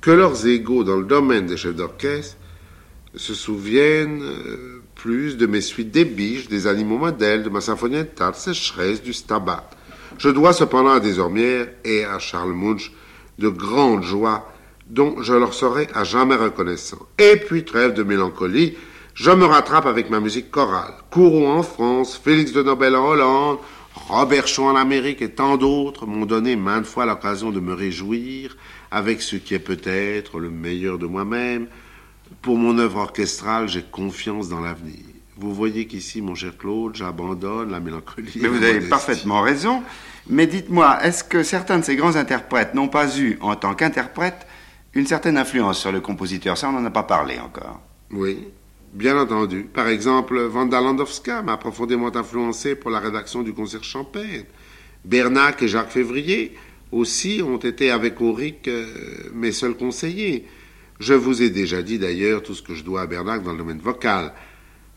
que 0.00 0.10
leurs 0.10 0.46
égaux 0.46 0.82
dans 0.82 0.96
le 0.96 1.04
domaine 1.04 1.46
des 1.46 1.56
chefs 1.56 1.76
d'orchestre 1.76 2.36
se 3.14 3.34
souviennent, 3.34 4.22
euh, 4.22 4.82
plus 4.94 5.36
de 5.36 5.46
mes 5.46 5.60
suites 5.60 5.90
des 5.90 6.04
biches, 6.04 6.48
des 6.48 6.66
animaux 6.66 6.98
modèles, 6.98 7.42
de 7.42 7.50
ma 7.50 7.60
symphoniettale, 7.60 8.34
sécheresse, 8.34 9.02
du 9.02 9.12
stabat. 9.12 9.70
Je 10.18 10.30
dois 10.30 10.52
cependant 10.52 10.92
à 10.92 11.00
Désormières 11.00 11.68
et 11.84 12.04
à 12.04 12.18
Charles 12.18 12.54
Munch 12.54 12.90
de 13.38 13.48
grandes 13.48 14.02
joies 14.02 14.50
dont 14.88 15.22
je 15.22 15.32
leur 15.32 15.54
serai 15.54 15.88
à 15.94 16.04
jamais 16.04 16.36
reconnaissant. 16.36 16.98
Et 17.18 17.36
puis, 17.36 17.64
trêve 17.64 17.94
de 17.94 18.02
mélancolie, 18.02 18.76
je 19.14 19.30
me 19.30 19.44
rattrape 19.44 19.86
avec 19.86 20.10
ma 20.10 20.20
musique 20.20 20.50
chorale. 20.50 20.94
Courroux 21.10 21.46
en 21.46 21.62
France, 21.62 22.20
Félix 22.22 22.52
de 22.52 22.62
Nobel 22.62 22.94
en 22.94 23.08
Hollande, 23.08 23.58
Robert 23.94 24.46
Shaw 24.46 24.64
en 24.64 24.76
Amérique 24.76 25.22
et 25.22 25.30
tant 25.30 25.56
d'autres 25.56 26.06
m'ont 26.06 26.26
donné 26.26 26.54
maintes 26.54 26.86
fois 26.86 27.06
l'occasion 27.06 27.50
de 27.50 27.60
me 27.60 27.72
réjouir 27.72 28.56
avec 28.90 29.22
ce 29.22 29.36
qui 29.36 29.54
est 29.54 29.58
peut-être 29.58 30.38
le 30.38 30.50
meilleur 30.50 30.98
de 30.98 31.06
moi-même. 31.06 31.66
Pour 32.42 32.56
mon 32.56 32.78
œuvre 32.78 32.98
orchestrale, 32.98 33.68
j'ai 33.68 33.82
confiance 33.82 34.48
dans 34.48 34.60
l'avenir. 34.60 35.15
Vous 35.38 35.52
voyez 35.52 35.86
qu'ici, 35.86 36.22
mon 36.22 36.34
cher 36.34 36.56
Claude, 36.56 36.96
j'abandonne 36.96 37.70
la 37.70 37.80
mélancolie. 37.80 38.32
Mais 38.40 38.48
vous 38.48 38.62
avez 38.62 38.80
parfaitement 38.80 39.42
raison. 39.42 39.82
Mais 40.28 40.46
dites-moi, 40.46 40.98
est-ce 41.04 41.22
que 41.22 41.42
certains 41.42 41.78
de 41.78 41.84
ces 41.84 41.94
grands 41.94 42.16
interprètes 42.16 42.74
n'ont 42.74 42.88
pas 42.88 43.18
eu, 43.18 43.36
en 43.40 43.54
tant 43.54 43.74
qu'interprètes, 43.74 44.46
une 44.94 45.06
certaine 45.06 45.36
influence 45.36 45.78
sur 45.78 45.92
le 45.92 46.00
compositeur? 46.00 46.56
Ça, 46.56 46.70
on 46.70 46.72
n'en 46.72 46.84
a 46.84 46.90
pas 46.90 47.02
parlé 47.02 47.38
encore. 47.38 47.80
Oui, 48.10 48.48
bien 48.94 49.18
entendu. 49.18 49.64
Par 49.64 49.88
exemple, 49.88 50.38
Wanda 50.52 50.80
Landowska 50.80 51.42
m'a 51.42 51.58
profondément 51.58 52.14
influencé 52.16 52.74
pour 52.74 52.90
la 52.90 52.98
rédaction 52.98 53.42
du 53.42 53.52
concert 53.52 53.84
champagne. 53.84 54.44
Bernac 55.04 55.62
et 55.62 55.68
Jacques 55.68 55.90
Février 55.90 56.56
aussi 56.92 57.42
ont 57.44 57.58
été 57.58 57.90
avec 57.90 58.20
Auric 58.22 58.68
euh, 58.68 58.86
mes 59.34 59.52
seuls 59.52 59.76
conseillers. 59.76 60.46
Je 60.98 61.14
vous 61.14 61.42
ai 61.42 61.50
déjà 61.50 61.82
dit 61.82 61.98
d'ailleurs 61.98 62.42
tout 62.42 62.54
ce 62.54 62.62
que 62.62 62.74
je 62.74 62.82
dois 62.82 63.02
à 63.02 63.06
Bernac 63.06 63.42
dans 63.42 63.52
le 63.52 63.58
domaine 63.58 63.80
vocal. 63.80 64.32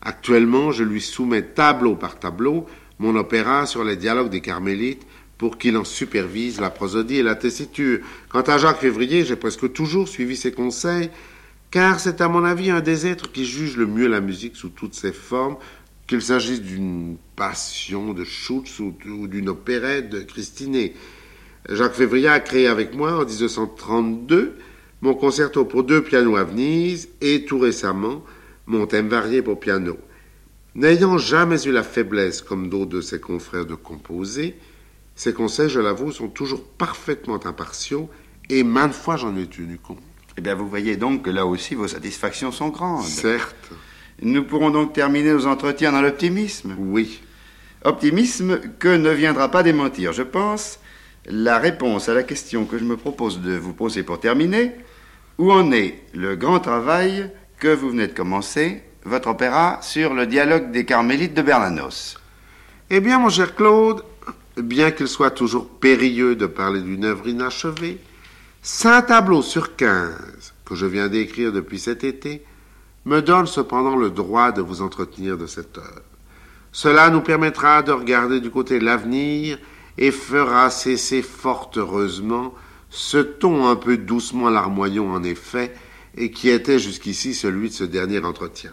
Actuellement, 0.02 0.72
je 0.72 0.84
lui 0.84 1.00
soumets 1.00 1.42
tableau 1.42 1.94
par 1.94 2.18
tableau 2.18 2.66
mon 2.98 3.16
opéra 3.16 3.66
sur 3.66 3.84
les 3.84 3.96
dialogues 3.96 4.30
des 4.30 4.40
Carmélites 4.40 5.06
pour 5.36 5.56
qu'il 5.56 5.76
en 5.76 5.84
supervise 5.84 6.60
la 6.60 6.70
prosodie 6.70 7.16
et 7.16 7.22
la 7.22 7.34
tessiture. 7.34 8.00
Quant 8.28 8.42
à 8.42 8.58
Jacques 8.58 8.80
Février, 8.80 9.24
j'ai 9.24 9.36
presque 9.36 9.72
toujours 9.72 10.06
suivi 10.06 10.36
ses 10.36 10.52
conseils, 10.52 11.10
car 11.70 11.98
c'est 11.98 12.20
à 12.20 12.28
mon 12.28 12.44
avis 12.44 12.70
un 12.70 12.80
des 12.80 13.06
êtres 13.06 13.32
qui 13.32 13.46
juge 13.46 13.76
le 13.76 13.86
mieux 13.86 14.06
la 14.06 14.20
musique 14.20 14.56
sous 14.56 14.68
toutes 14.68 14.94
ses 14.94 15.12
formes, 15.12 15.56
qu'il 16.06 16.20
s'agisse 16.20 16.60
d'une 16.60 17.16
passion 17.36 18.12
de 18.12 18.24
Schutz 18.24 18.80
ou, 18.80 18.92
d'une 19.26 19.48
opérette 19.48 20.10
de 20.10 20.20
Christinet. 20.20 20.94
Jacques 21.68 21.94
Février 21.94 22.28
a 22.28 22.40
créé 22.40 22.66
avec 22.66 22.94
moi 22.94 23.16
en 23.16 23.24
1932 23.24 24.58
mon 25.02 25.14
concerto 25.14 25.64
pour 25.64 25.84
deux 25.84 26.02
pianos 26.02 26.36
à 26.36 26.44
Venise 26.44 27.08
et 27.20 27.44
tout 27.44 27.58
récemment 27.58 28.24
mon 28.70 28.86
thème 28.86 29.08
varié 29.08 29.42
pour 29.42 29.58
piano. 29.60 29.98
N'ayant 30.74 31.18
jamais 31.18 31.62
eu 31.66 31.72
la 31.72 31.82
faiblesse, 31.82 32.40
comme 32.40 32.68
d'autres 32.68 32.90
de 32.90 33.00
ses 33.00 33.20
confrères, 33.20 33.66
de 33.66 33.74
composer, 33.74 34.56
ces 35.16 35.34
conseils, 35.34 35.68
je 35.68 35.80
l'avoue, 35.80 36.12
sont 36.12 36.28
toujours 36.28 36.64
parfaitement 36.64 37.44
impartiaux 37.44 38.08
et 38.48 38.62
maintes 38.62 38.94
fois 38.94 39.16
j'en 39.16 39.36
ai 39.36 39.46
tenu 39.46 39.76
compte. 39.76 39.98
Eh 40.38 40.40
bien, 40.40 40.54
vous 40.54 40.68
voyez 40.68 40.96
donc 40.96 41.22
que 41.22 41.30
là 41.30 41.44
aussi 41.44 41.74
vos 41.74 41.88
satisfactions 41.88 42.52
sont 42.52 42.68
grandes. 42.68 43.04
Certes. 43.04 43.70
Nous 44.22 44.44
pourrons 44.44 44.70
donc 44.70 44.92
terminer 44.92 45.32
nos 45.32 45.46
entretiens 45.46 45.92
dans 45.92 46.00
l'optimisme. 46.00 46.74
Oui. 46.78 47.20
Optimisme 47.84 48.60
que 48.78 48.88
ne 48.88 49.10
viendra 49.10 49.50
pas 49.50 49.62
démentir, 49.62 50.12
je 50.12 50.22
pense, 50.22 50.78
la 51.26 51.58
réponse 51.58 52.08
à 52.08 52.14
la 52.14 52.22
question 52.22 52.64
que 52.64 52.78
je 52.78 52.84
me 52.84 52.96
propose 52.96 53.40
de 53.40 53.56
vous 53.56 53.72
poser 53.72 54.02
pour 54.02 54.20
terminer. 54.20 54.72
Où 55.38 55.50
en 55.50 55.72
est 55.72 56.02
le 56.14 56.36
grand 56.36 56.60
travail 56.60 57.30
que 57.60 57.68
vous 57.68 57.90
venez 57.90 58.08
de 58.08 58.14
commencer, 58.14 58.82
votre 59.04 59.28
opéra 59.28 59.78
sur 59.82 60.14
le 60.14 60.26
dialogue 60.26 60.72
des 60.72 60.86
Carmélites 60.86 61.34
de 61.34 61.42
Bernanos 61.42 62.18
Eh 62.88 63.00
bien, 63.00 63.18
mon 63.18 63.28
cher 63.28 63.54
Claude, 63.54 64.02
bien 64.56 64.90
qu'il 64.90 65.08
soit 65.08 65.30
toujours 65.30 65.68
périlleux 65.68 66.34
de 66.36 66.46
parler 66.46 66.80
d'une 66.80 67.04
œuvre 67.04 67.28
inachevée, 67.28 68.00
cinq 68.62 69.08
tableaux 69.08 69.42
sur 69.42 69.76
quinze 69.76 70.54
que 70.64 70.74
je 70.74 70.86
viens 70.86 71.08
d'écrire 71.08 71.52
depuis 71.52 71.78
cet 71.78 72.02
été 72.02 72.42
me 73.04 73.20
donnent 73.20 73.46
cependant 73.46 73.96
le 73.96 74.08
droit 74.08 74.52
de 74.52 74.62
vous 74.62 74.80
entretenir 74.80 75.36
de 75.36 75.46
cette 75.46 75.76
œuvre. 75.76 76.02
Cela 76.72 77.10
nous 77.10 77.20
permettra 77.20 77.82
de 77.82 77.92
regarder 77.92 78.40
du 78.40 78.50
côté 78.50 78.78
de 78.78 78.86
l'avenir 78.86 79.58
et 79.98 80.12
fera 80.12 80.70
cesser 80.70 81.20
fort 81.20 81.70
heureusement 81.76 82.54
ce 82.88 83.18
ton 83.18 83.68
un 83.68 83.76
peu 83.76 83.98
doucement 83.98 84.48
larmoyant 84.48 85.10
en 85.10 85.22
effet, 85.22 85.74
et 86.20 86.30
qui 86.30 86.50
était 86.50 86.78
jusqu'ici 86.78 87.34
celui 87.34 87.70
de 87.70 87.74
ce 87.74 87.84
dernier 87.84 88.22
entretien. 88.22 88.72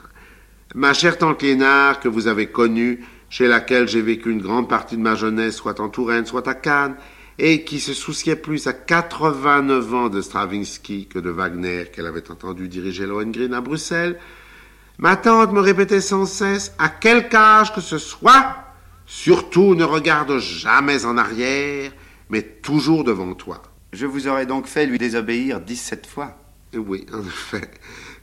Ma 0.76 0.94
chère 0.94 1.18
tante 1.18 1.42
Lénard, 1.42 2.02
que 2.02 2.10
vous 2.10 2.28
avez 2.28 2.48
connue, 2.48 3.06
chez 3.30 3.48
laquelle 3.48 3.88
j'ai 3.88 4.02
vécu 4.02 4.32
une 4.32 4.42
grande 4.42 4.68
partie 4.68 4.98
de 4.98 5.02
ma 5.02 5.16
jeunesse, 5.16 5.56
soit 5.56 5.80
en 5.80 5.88
Touraine, 5.88 6.26
soit 6.26 6.46
à 6.50 6.54
Cannes, 6.54 6.98
et 7.40 7.64
qui 7.64 7.80
se 7.80 7.94
souciait 7.94 8.36
plus 8.36 8.68
à 8.68 8.74
89 8.74 9.94
ans 9.94 10.10
de 10.10 10.22
Stravinsky 10.22 11.08
que 11.08 11.20
de 11.20 11.30
Wagner 11.30 11.86
qu'elle 11.86 12.06
avait 12.06 12.30
entendu 12.30 12.68
diriger 12.68 13.06
Lohengrin 13.06 13.54
à 13.54 13.62
Bruxelles, 13.62 14.20
ma 14.98 15.16
tante 15.16 15.54
me 15.54 15.62
répétait 15.62 16.02
sans 16.02 16.26
cesse, 16.26 16.74
à 16.78 16.90
quelque 16.90 17.34
âge 17.34 17.74
que 17.74 17.82
ce 17.82 17.98
soit, 17.98 18.58
surtout 19.06 19.74
ne 19.74 19.86
regarde 19.86 20.38
jamais 20.40 21.06
en 21.06 21.18
arrière, 21.18 21.94
mais 22.30 22.42
toujours 22.42 23.06
devant 23.06 23.34
toi. 23.36 23.62
Je 23.94 24.06
vous 24.06 24.28
aurais 24.28 24.46
donc 24.46 24.68
fait 24.68 24.86
lui 24.86 24.98
désobéir 24.98 25.62
17 25.62 26.08
fois. 26.08 26.38
Oui, 26.76 27.06
en 27.14 27.22
effet. 27.22 27.70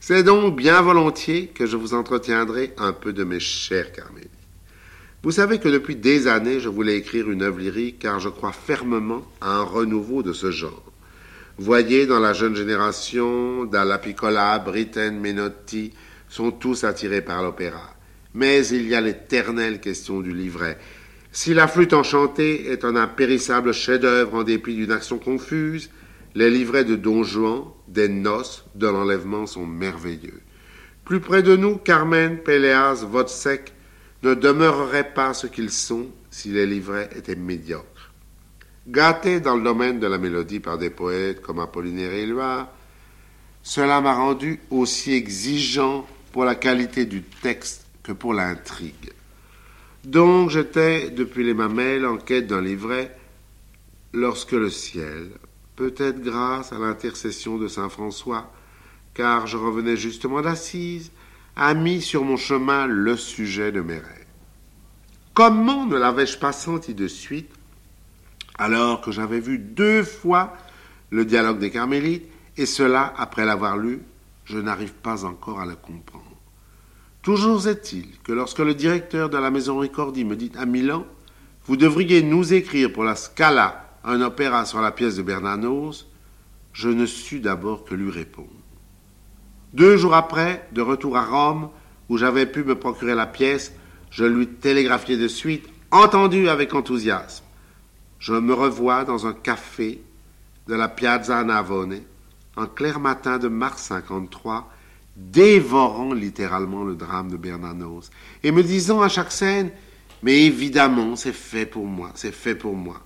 C'est 0.01 0.23
donc 0.23 0.57
bien 0.57 0.83
volontiers 0.83 1.49
que 1.49 1.67
je 1.67 1.77
vous 1.77 1.95
entretiendrai 1.95 2.75
un 2.77 2.93
peu 2.93 3.13
de 3.13 3.25
mes 3.25 3.41
chers 3.41 3.91
Carmélie. 3.93 4.29
Vous 5.23 5.31
savez 5.31 5.59
que 5.59 5.69
depuis 5.69 5.97
des 5.97 6.27
années, 6.27 6.61
je 6.61 6.69
voulais 6.69 6.99
écrire 6.99 7.31
une 7.31 7.43
œuvre 7.43 7.59
lyrique 7.59 8.01
car 8.01 8.21
je 8.21 8.29
crois 8.29 8.53
fermement 8.53 9.27
à 9.41 9.57
un 9.57 9.63
renouveau 9.63 10.23
de 10.23 10.35
ce 10.35 10.51
genre. 10.51 10.85
Voyez, 11.57 12.05
dans 12.05 12.19
la 12.19 12.35
jeune 12.35 12.55
génération, 12.55 13.65
Dalla 13.65 13.97
Piccola, 13.97 14.59
Britten, 14.59 15.19
Menotti, 15.19 15.93
sont 16.29 16.51
tous 16.51 16.85
attirés 16.85 17.23
par 17.23 17.43
l'opéra. 17.43 17.95
Mais 18.35 18.67
il 18.67 18.87
y 18.87 18.95
a 18.95 19.01
l'éternelle 19.01 19.81
question 19.81 20.21
du 20.21 20.35
livret. 20.35 20.79
Si 21.33 21.55
la 21.55 21.67
flûte 21.67 21.95
enchantée 21.95 22.71
est 22.71 22.85
un 22.85 22.97
impérissable 22.97 23.73
chef-d'œuvre 23.73 24.35
en 24.35 24.43
dépit 24.43 24.75
d'une 24.75 24.93
action 24.93 25.19
confuse, 25.19 25.91
les 26.35 26.51
livrets 26.51 26.85
de 26.85 26.97
Don 26.97 27.23
Juan, 27.23 27.63
des 27.89 28.09
noces, 28.09 28.65
de 28.75 28.87
l'enlèvement 28.87 29.47
sont 29.47 29.67
merveilleux. 29.67 30.41
Plus 31.05 31.21
près 31.21 31.43
de 31.43 31.57
nous, 31.57 31.77
Carmen, 31.77 32.39
Péléas, 32.39 33.05
Vodsec, 33.05 33.73
ne 34.23 34.35
demeureraient 34.35 35.13
pas 35.13 35.35
ce 35.35 35.47
qu'ils 35.47 35.71
sont 35.71 36.07
si 36.31 36.49
les 36.49 36.67
livrets 36.67 37.11
étaient 37.15 37.37
médiocres. 37.37 38.13
Gâté 38.89 39.41
dans 39.41 39.57
le 39.57 39.63
domaine 39.63 40.01
de 40.01 40.07
la 40.07 40.19
mélodie 40.19 40.61
par 40.61 40.79
des 40.79 40.91
poètes 40.91 41.43
comme 41.43 41.59
Apollinaire 41.59 42.13
et 42.13 42.23
Éluard, 42.23 42.69
cela 43.63 44.01
m'a 44.01 44.15
rendu 44.15 44.61
aussi 44.71 45.13
exigeant 45.13 46.07
pour 46.33 46.45
la 46.45 46.55
qualité 46.55 47.07
du 47.07 47.23
texte 47.23 47.87
que 48.03 48.13
pour 48.13 48.35
l'intrigue. 48.35 49.13
Donc 50.05 50.51
j'étais, 50.51 51.11
depuis 51.11 51.45
les 51.45 51.55
mamelles, 51.55 52.05
en 52.05 52.19
quête 52.19 52.47
d'un 52.47 52.61
livret, 52.61 53.17
lorsque 54.13 54.53
le 54.53 54.69
ciel, 54.69 55.31
peut-être 55.77 56.21
grâce 56.21 56.73
à 56.73 56.79
l'intercession 56.79 57.59
de 57.59 57.69
saint 57.69 57.89
François, 57.89 58.53
car 59.13 59.47
je 59.47 59.57
revenais 59.57 59.97
justement 59.97 60.43
d'Assise, 60.43 61.11
a 61.57 61.75
mis 61.75 62.03
sur 62.03 62.25
mon 62.25 62.37
chemin 62.37 62.87
le 62.87 63.17
sujet 63.17 63.73
de 63.73 63.81
mes 63.81 63.99
rêves. 63.99 64.27
Comment 65.35 65.87
ne 65.87 65.97
l'avais-je 65.97 66.39
pas 66.39 66.53
senti 66.53 66.95
de 66.95 67.09
suite, 67.09 67.51
alors 68.59 69.01
que 69.01 69.11
j'avais 69.11 69.41
vu 69.41 69.59
deux 69.59 70.03
fois 70.03 70.57
le 71.11 71.25
dialogue 71.25 71.59
des 71.59 71.71
Carmélites, 71.71 72.29
et 72.57 72.67
cela 72.67 73.13
après 73.17 73.45
l'avoir 73.45 73.77
lu, 73.77 74.01
je 74.45 74.59
n'arrive 74.59 74.93
pas 74.93 75.25
encore 75.25 75.61
à 75.61 75.67
le 75.67 75.75
comprendre. 75.75 76.25
Toujours 77.23 77.67
est-il 77.67 78.07
que 78.23 78.33
lorsque 78.33 78.59
le 78.59 78.75
directeur 78.75 79.31
de 79.31 79.39
la 79.39 79.51
maison 79.51 79.79
Ricordi 79.79 80.25
me 80.25 80.37
dit 80.37 80.53
à 80.57 80.67
Milan, 80.67 81.07
vous 81.67 81.77
devriez 81.77 82.23
nous 82.23 82.53
écrire 82.53 82.93
pour 82.93 83.05
la 83.05 83.17
Scala 83.17 83.84
un 84.05 84.21
opéra 84.21 84.67
sur 84.67 84.81
la 84.81 84.93
pièce 84.93 85.17
de 85.17 85.23
Bernanos, 85.23 86.07
je 86.73 86.89
ne 86.89 87.07
sus 87.07 87.41
d'abord 87.41 87.85
que 87.85 87.95
lui 87.95 88.11
répondre. 88.11 88.49
Deux 89.73 89.97
jours 89.97 90.15
après, 90.15 90.69
de 90.73 90.83
retour 90.83 91.17
à 91.17 91.25
Rome, 91.25 91.71
où 92.09 92.19
j'avais 92.19 92.47
pu 92.47 92.65
me 92.65 92.79
procurer 92.79 93.15
la 93.15 93.27
pièce, 93.27 93.73
je 94.11 94.25
lui 94.25 94.47
télégraphiai 94.47 95.17
de 95.17 95.29
suite, 95.29 95.69
entendu 95.91 96.49
avec 96.49 96.75
enthousiasme. 96.75 97.45
Je 98.19 98.35
me 98.35 98.55
revois 98.55 99.05
dans 99.05 99.27
un 99.27 99.33
café 99.33 100.03
de 100.69 100.75
la 100.75 100.89
Piazza 100.89 101.43
Navone, 101.43 102.01
un 102.57 102.67
clair 102.67 103.01
matin 103.01 103.39
de 103.39 103.49
mars 103.49 103.83
53, 103.83 104.71
dévorant 105.17 106.13
littéralement 106.13 106.85
le 106.85 106.95
drame 106.95 107.31
de 107.31 107.37
Bernanos, 107.37 108.11
et 108.43 108.53
me 108.53 108.63
disant 108.63 109.01
à 109.01 109.09
chaque 109.09 109.33
scène, 109.33 109.71
mais 110.23 110.43
évidemment, 110.43 111.17
c'est 111.17 111.33
fait 111.33 111.67
pour 111.67 111.87
moi, 111.87 112.11
c'est 112.15 112.33
fait 112.33 112.55
pour 112.55 112.75
moi. 112.75 113.01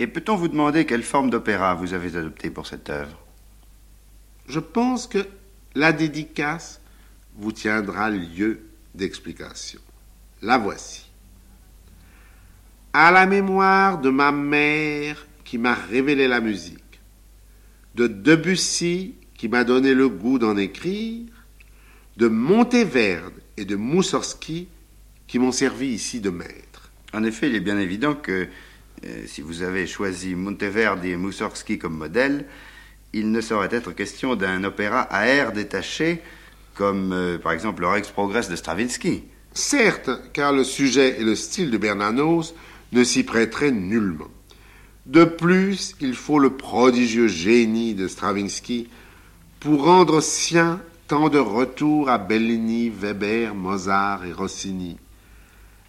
Et 0.00 0.06
peut-on 0.06 0.34
vous 0.34 0.48
demander 0.48 0.86
quelle 0.86 1.02
forme 1.02 1.28
d'opéra 1.28 1.74
vous 1.74 1.92
avez 1.92 2.16
adopté 2.16 2.48
pour 2.48 2.66
cette 2.66 2.88
œuvre? 2.88 3.18
Je 4.48 4.58
pense 4.58 5.06
que 5.06 5.18
la 5.74 5.92
dédicace 5.92 6.80
vous 7.36 7.52
tiendra 7.52 8.08
lieu 8.08 8.62
d'explication. 8.94 9.78
La 10.40 10.56
voici. 10.56 11.06
À 12.94 13.10
la 13.10 13.26
mémoire 13.26 14.00
de 14.00 14.08
ma 14.08 14.32
mère 14.32 15.26
qui 15.44 15.58
m'a 15.58 15.74
révélé 15.74 16.28
la 16.28 16.40
musique, 16.40 17.00
de 17.94 18.06
Debussy 18.06 19.16
qui 19.34 19.48
m'a 19.48 19.64
donné 19.64 19.92
le 19.92 20.08
goût 20.08 20.38
d'en 20.38 20.56
écrire, 20.56 21.26
de 22.16 22.26
Monteverde 22.26 23.34
et 23.58 23.66
de 23.66 23.76
Moussorski 23.76 24.66
qui 25.26 25.38
m'ont 25.38 25.52
servi 25.52 25.88
ici 25.88 26.22
de 26.22 26.30
maître. 26.30 26.90
En 27.12 27.22
effet, 27.22 27.48
il 27.48 27.54
est 27.54 27.60
bien 27.60 27.78
évident 27.78 28.14
que 28.14 28.48
si 29.26 29.40
vous 29.40 29.62
avez 29.62 29.86
choisi 29.86 30.34
Monteverdi 30.34 31.10
et 31.10 31.16
Moussorski 31.16 31.78
comme 31.78 31.96
modèle, 31.96 32.46
il 33.12 33.32
ne 33.32 33.40
saurait 33.40 33.68
être 33.72 33.92
question 33.92 34.36
d'un 34.36 34.62
opéra 34.64 35.00
à 35.00 35.26
air 35.26 35.52
détaché, 35.52 36.22
comme 36.74 37.12
euh, 37.12 37.38
par 37.38 37.52
exemple 37.52 37.82
le 37.82 37.88
Rex 37.88 38.08
Progress 38.08 38.48
de 38.48 38.56
Stravinsky. 38.56 39.24
Certes, 39.52 40.10
car 40.32 40.52
le 40.52 40.62
sujet 40.62 41.20
et 41.20 41.24
le 41.24 41.34
style 41.34 41.70
de 41.70 41.78
Bernanos 41.78 42.54
ne 42.92 43.02
s'y 43.02 43.24
prêteraient 43.24 43.72
nullement. 43.72 44.30
De 45.06 45.24
plus, 45.24 45.96
il 46.00 46.14
faut 46.14 46.38
le 46.38 46.50
prodigieux 46.50 47.26
génie 47.26 47.94
de 47.94 48.06
Stravinsky 48.06 48.88
pour 49.58 49.84
rendre 49.84 50.20
sien 50.20 50.80
tant 51.08 51.28
de 51.28 51.38
retours 51.38 52.08
à 52.08 52.18
Bellini, 52.18 52.90
Weber, 52.90 53.54
Mozart 53.56 54.24
et 54.24 54.32
Rossini. 54.32 54.98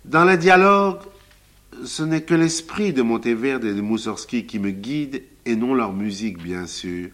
Dans 0.05 0.25
le 0.25 0.37
dialogue, 0.37 0.97
ce 1.83 2.03
n'est 2.03 2.21
que 2.21 2.33
l'esprit 2.33 2.93
de 2.93 3.01
Monteverde 3.01 3.65
et 3.65 3.73
de 3.73 3.81
Moussorski 3.81 4.45
qui 4.45 4.59
me 4.59 4.71
guide 4.71 5.23
et 5.45 5.55
non 5.55 5.73
leur 5.73 5.93
musique, 5.93 6.41
bien 6.41 6.67
sûr. 6.67 7.09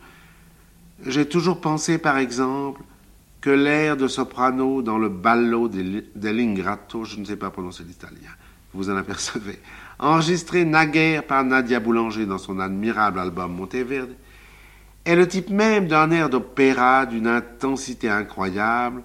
J'ai 1.05 1.27
toujours 1.27 1.61
pensé, 1.61 1.97
par 1.97 2.17
exemple, 2.17 2.81
que 3.41 3.49
l'air 3.49 3.97
de 3.97 4.07
soprano 4.07 4.81
dans 4.81 4.97
le 4.97 5.09
ballo 5.09 5.69
dell'ingrato, 5.69 7.03
je 7.03 7.19
ne 7.19 7.25
sais 7.25 7.35
pas 7.35 7.51
prononcer 7.51 7.83
l'italien, 7.83 8.31
vous 8.73 8.89
en 8.89 8.97
apercevez, 8.97 9.59
enregistré 9.99 10.65
naguère 10.65 11.23
par 11.23 11.43
Nadia 11.43 11.79
Boulanger 11.79 12.25
dans 12.25 12.39
son 12.39 12.59
admirable 12.59 13.19
album 13.19 13.53
Monteverde, 13.53 14.15
est 15.05 15.15
le 15.15 15.27
type 15.27 15.49
même 15.49 15.87
d'un 15.87 16.11
air 16.11 16.29
d'opéra 16.29 17.05
d'une 17.05 17.27
intensité 17.27 18.09
incroyable 18.09 19.03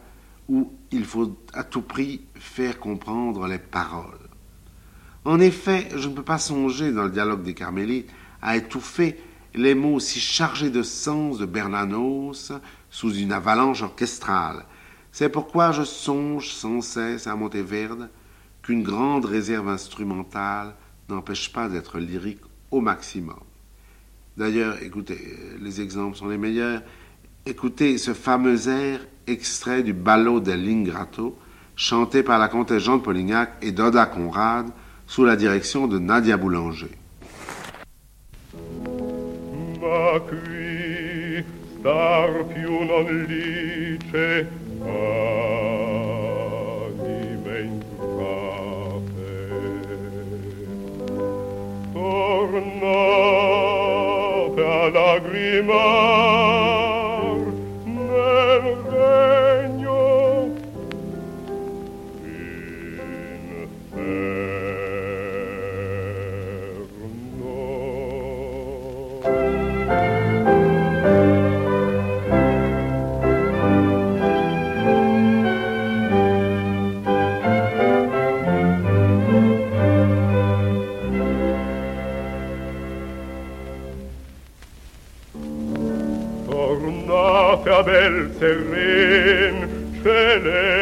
où 0.48 0.72
il 0.90 1.04
faut 1.04 1.36
à 1.54 1.62
tout 1.62 1.82
prix 1.82 2.22
faire 2.34 2.80
comprendre 2.80 3.46
les 3.46 3.58
paroles. 3.58 4.21
En 5.24 5.38
effet, 5.38 5.88
je 5.96 6.08
ne 6.08 6.14
peux 6.14 6.22
pas 6.22 6.38
songer 6.38 6.92
dans 6.92 7.04
le 7.04 7.10
dialogue 7.10 7.42
des 7.42 7.54
Carmélites 7.54 8.10
à 8.40 8.56
étouffer 8.56 9.18
les 9.54 9.74
mots 9.74 10.00
si 10.00 10.18
chargés 10.18 10.70
de 10.70 10.82
sens 10.82 11.38
de 11.38 11.46
Bernanos 11.46 12.52
sous 12.90 13.14
une 13.14 13.32
avalanche 13.32 13.82
orchestrale. 13.82 14.64
C'est 15.12 15.28
pourquoi 15.28 15.72
je 15.72 15.82
songe 15.82 16.48
sans 16.48 16.80
cesse 16.80 17.26
à 17.26 17.36
Monteverde 17.36 18.08
qu'une 18.62 18.82
grande 18.82 19.24
réserve 19.24 19.68
instrumentale 19.68 20.74
n'empêche 21.08 21.52
pas 21.52 21.68
d'être 21.68 21.98
lyrique 21.98 22.40
au 22.70 22.80
maximum. 22.80 23.40
D'ailleurs, 24.36 24.82
écoutez, 24.82 25.38
les 25.60 25.80
exemples 25.80 26.16
sont 26.16 26.28
les 26.28 26.38
meilleurs. 26.38 26.82
Écoutez 27.44 27.98
ce 27.98 28.14
fameux 28.14 28.68
air 28.68 29.00
extrait 29.26 29.82
du 29.82 29.92
Ballo 29.92 30.40
dell'Ingrato, 30.40 31.36
chanté 31.76 32.22
par 32.22 32.38
la 32.38 32.48
comtesse 32.48 32.82
Jean 32.82 32.96
de 32.96 33.02
Polignac 33.02 33.52
et 33.60 33.72
Doda 33.72 34.06
Conrad, 34.06 34.70
sous 35.06 35.24
la 35.24 35.36
direction 35.36 35.86
de 35.86 35.98
Nadia 35.98 36.36
Boulanger. 36.36 36.90
Anime 44.82 45.41
terren 88.42 89.56
celeste 90.02 90.81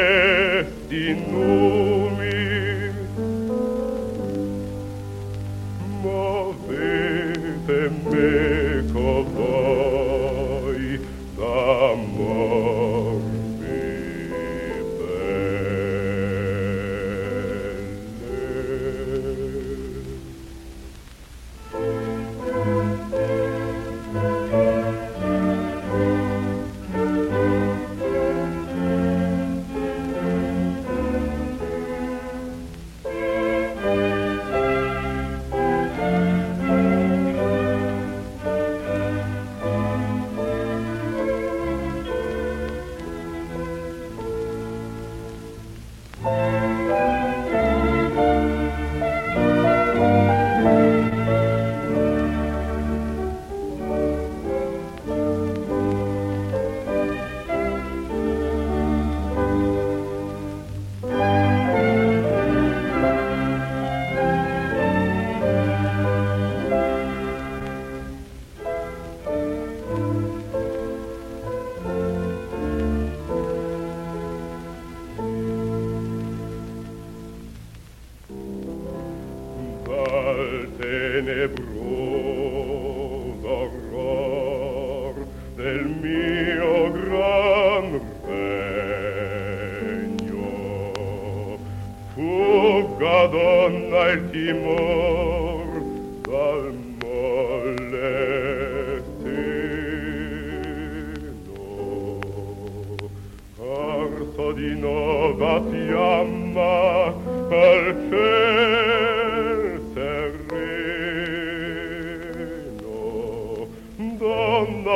di 104.61 104.75
nova 104.79 105.63
fiamma 105.71 107.15
al 107.49 108.80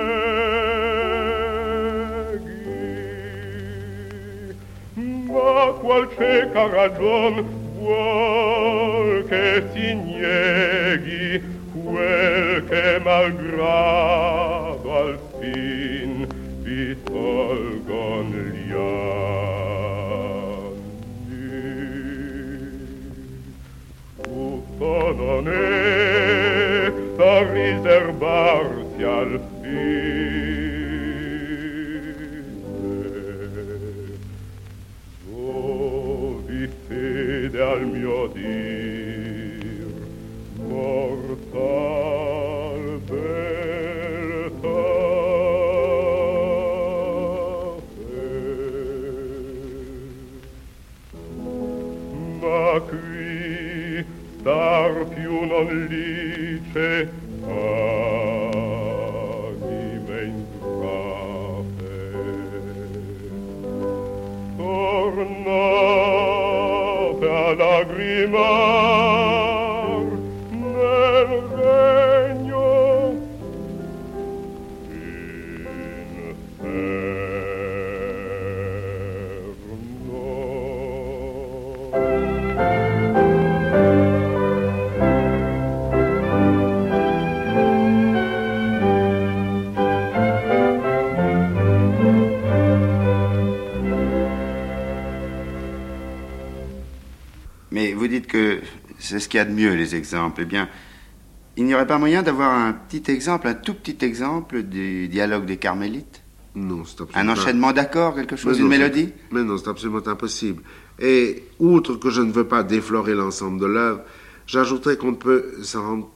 ma 5.26 5.72
qual 5.80 6.09
cieca 6.16 6.62
ragion 6.68 7.35
vuol 7.78 9.24
che 9.28 9.62
si 9.72 9.94
nieghi 9.94 11.42
quel 11.72 12.64
che 12.68 13.00
malgrado 13.04 14.45
donné 25.26 26.92
ta 27.18 27.34
réservation 27.52 29.40
Dovite 36.16 37.04
dal 37.56 37.80
mio 37.92 38.20
dir 38.34 39.86
mortal 40.68 41.60
beltà 43.10 44.82
ma 52.40 52.80
qui 52.88 53.15
non 55.57 55.87
lice 55.88 57.25
c'est 99.26 99.28
ce 99.28 99.30
qu'il 99.30 99.38
y 99.38 99.40
a 99.40 99.44
de 99.44 99.52
mieux, 99.52 99.74
les 99.74 99.96
exemples. 99.96 100.42
Eh 100.42 100.44
bien, 100.44 100.68
il 101.56 101.64
n'y 101.64 101.74
aurait 101.74 101.86
pas 101.86 101.98
moyen 101.98 102.22
d'avoir 102.22 102.52
un 102.52 102.72
petit 102.72 103.10
exemple, 103.10 103.48
un 103.48 103.54
tout 103.54 103.74
petit 103.74 104.04
exemple 104.04 104.62
du 104.62 105.08
dialogue 105.08 105.46
des 105.46 105.56
Carmélites? 105.56 106.22
Non, 106.54 106.84
c'est 106.84 107.00
Un 107.00 107.04
absolument 107.04 107.32
enchaînement 107.32 107.72
d'accords, 107.72 108.14
quelque 108.14 108.36
chose, 108.36 108.52
Mais 108.52 108.58
une 108.58 108.64
non, 108.64 108.70
mélodie? 108.70 109.12
Mais 109.32 109.42
non, 109.42 109.58
c'est 109.58 109.68
absolument 109.68 110.06
impossible. 110.06 110.62
Et 111.00 111.42
outre 111.58 111.96
que 111.96 112.08
je 112.08 112.22
ne 112.22 112.30
veux 112.30 112.46
pas 112.46 112.62
déflorer 112.62 113.14
l'ensemble 113.14 113.60
de 113.60 113.66
l'œuvre, 113.66 114.00
j'ajouterais 114.46 114.96
qu'on 114.96 115.10
ne 115.10 115.16
peut 115.16 115.56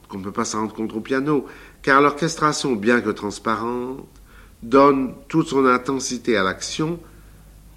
qu'on 0.07 0.17
ne 0.17 0.23
peut 0.23 0.31
pas 0.31 0.45
s'en 0.45 0.61
rendre 0.61 0.73
compte 0.73 0.93
au 0.93 1.01
piano, 1.01 1.45
car 1.81 2.01
l'orchestration, 2.01 2.73
bien 2.75 3.01
que 3.01 3.09
transparente, 3.09 4.07
donne 4.63 5.13
toute 5.27 5.49
son 5.49 5.65
intensité 5.65 6.37
à 6.37 6.43
l'action, 6.43 6.97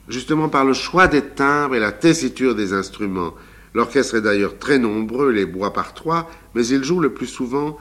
justement 0.08 0.48
par 0.48 0.64
le 0.64 0.74
choix 0.74 1.08
des 1.08 1.22
timbres 1.22 1.74
et 1.74 1.80
la 1.80 1.92
tessiture 1.92 2.54
des 2.54 2.72
instruments. 2.72 3.34
L'orchestre 3.74 4.14
est 4.16 4.20
d'ailleurs 4.22 4.58
très 4.58 4.78
nombreux, 4.78 5.30
les 5.30 5.46
bois 5.46 5.72
par 5.72 5.94
trois, 5.94 6.30
mais 6.54 6.66
il 6.66 6.84
joue 6.84 7.00
le 7.00 7.12
plus 7.12 7.26
souvent 7.26 7.76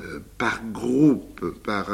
euh, 0.00 0.18
par 0.36 0.60
groupe, 0.72 1.54
par 1.64 1.86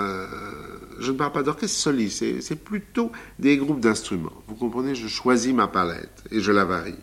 je 0.98 1.12
ne 1.12 1.16
parle 1.16 1.32
pas 1.32 1.42
d'orchestre 1.42 1.76
soliste, 1.78 2.18
c'est- 2.18 2.40
c'est 2.40 2.56
plutôt 2.64 3.12
des 3.38 3.56
groupes 3.56 3.80
d'instruments. 3.80 4.32
Vous 4.48 4.54
comprenez, 4.56 4.94
je 4.94 5.06
choisis 5.08 5.52
ma 5.54 5.68
palette 5.68 6.24
et 6.30 6.40
je 6.40 6.50
la 6.50 6.64
varie. 6.64 6.96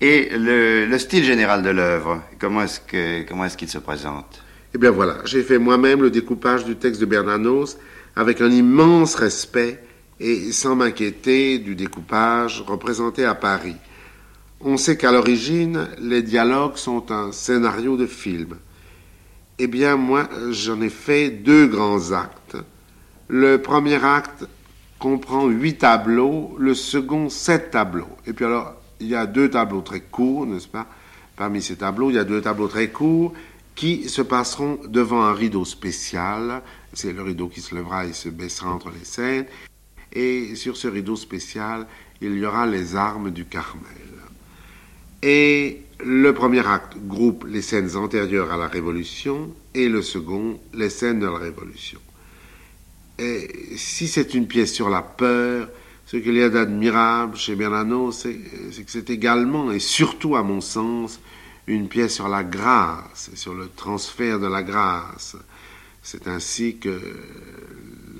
Et 0.00 0.28
le, 0.36 0.86
le 0.86 0.98
style 0.98 1.24
général 1.24 1.62
de 1.62 1.70
l'œuvre, 1.70 2.22
comment 2.38 2.62
est-ce 2.62 2.80
que 2.80 3.26
comment 3.28 3.44
est-ce 3.44 3.56
qu'il 3.56 3.68
se 3.68 3.78
présente? 3.78 4.42
Eh 4.74 4.78
bien 4.78 4.90
voilà, 4.90 5.16
j'ai 5.24 5.42
fait 5.42 5.58
moi-même 5.58 6.02
le 6.02 6.10
découpage 6.10 6.64
du 6.64 6.76
texte 6.76 7.00
de 7.00 7.06
Bernanos 7.06 7.78
avec 8.14 8.40
un 8.40 8.50
immense 8.50 9.14
respect 9.16 9.82
et 10.20 10.52
sans 10.52 10.76
m'inquiéter 10.76 11.58
du 11.58 11.74
découpage 11.74 12.62
représenté 12.66 13.24
à 13.24 13.34
Paris. 13.34 13.76
On 14.62 14.78
sait 14.78 14.96
qu'à 14.96 15.12
l'origine, 15.12 15.86
les 15.98 16.22
dialogues 16.22 16.76
sont 16.76 17.12
un 17.12 17.30
scénario 17.30 17.98
de 17.98 18.06
film. 18.06 18.56
Eh 19.58 19.66
bien 19.66 19.96
moi, 19.96 20.28
j'en 20.50 20.80
ai 20.80 20.88
fait 20.88 21.30
deux 21.30 21.66
grands 21.66 22.12
actes. 22.12 22.56
Le 23.28 23.60
premier 23.60 24.02
acte 24.02 24.46
comprend 24.98 25.46
huit 25.46 25.78
tableaux, 25.78 26.56
le 26.58 26.74
second 26.74 27.28
sept 27.28 27.70
tableaux. 27.70 28.08
Et 28.26 28.32
puis 28.32 28.46
alors, 28.46 28.74
il 28.98 29.08
y 29.08 29.14
a 29.14 29.26
deux 29.26 29.50
tableaux 29.50 29.82
très 29.82 30.00
courts, 30.00 30.46
n'est-ce 30.46 30.68
pas? 30.68 30.86
Parmi 31.36 31.60
ces 31.60 31.76
tableaux, 31.76 32.08
il 32.08 32.16
y 32.16 32.18
a 32.18 32.24
deux 32.24 32.40
tableaux 32.40 32.68
très 32.68 32.88
courts 32.88 33.34
qui 33.74 34.08
se 34.08 34.22
passeront 34.22 34.78
devant 34.88 35.22
un 35.22 35.34
rideau 35.34 35.66
spécial. 35.66 36.62
C'est 36.94 37.12
le 37.12 37.22
rideau 37.22 37.48
qui 37.48 37.60
se 37.60 37.74
lèvera 37.74 38.06
et 38.06 38.14
se 38.14 38.30
baissera 38.30 38.70
entre 38.70 38.90
les 38.90 39.04
scènes. 39.04 39.46
Et 40.14 40.54
sur 40.54 40.78
ce 40.78 40.88
rideau 40.88 41.14
spécial, 41.14 41.86
il 42.22 42.38
y 42.38 42.46
aura 42.46 42.66
les 42.66 42.96
armes 42.96 43.30
du 43.30 43.44
Carmel. 43.44 44.15
Et 45.28 45.82
le 46.04 46.32
premier 46.34 46.64
acte 46.64 46.96
groupe 47.04 47.46
les 47.48 47.60
scènes 47.60 47.96
antérieures 47.96 48.52
à 48.52 48.56
la 48.56 48.68
Révolution 48.68 49.52
et 49.74 49.88
le 49.88 50.00
second 50.00 50.60
les 50.72 50.88
scènes 50.88 51.18
de 51.18 51.26
la 51.26 51.38
Révolution. 51.38 51.98
Et 53.18 53.76
si 53.76 54.06
c'est 54.06 54.34
une 54.34 54.46
pièce 54.46 54.72
sur 54.72 54.88
la 54.88 55.02
peur, 55.02 55.68
ce 56.06 56.16
qu'il 56.16 56.34
y 56.34 56.42
a 56.42 56.48
d'admirable 56.48 57.36
chez 57.36 57.56
Bernano, 57.56 58.12
c'est 58.12 58.34
que 58.34 58.84
c'est 58.86 59.10
également 59.10 59.72
et 59.72 59.80
surtout 59.80 60.36
à 60.36 60.44
mon 60.44 60.60
sens 60.60 61.18
une 61.66 61.88
pièce 61.88 62.14
sur 62.14 62.28
la 62.28 62.44
grâce, 62.44 63.32
sur 63.34 63.54
le 63.54 63.68
transfert 63.68 64.38
de 64.38 64.46
la 64.46 64.62
grâce. 64.62 65.36
C'est 66.04 66.28
ainsi 66.28 66.76
que 66.76 67.00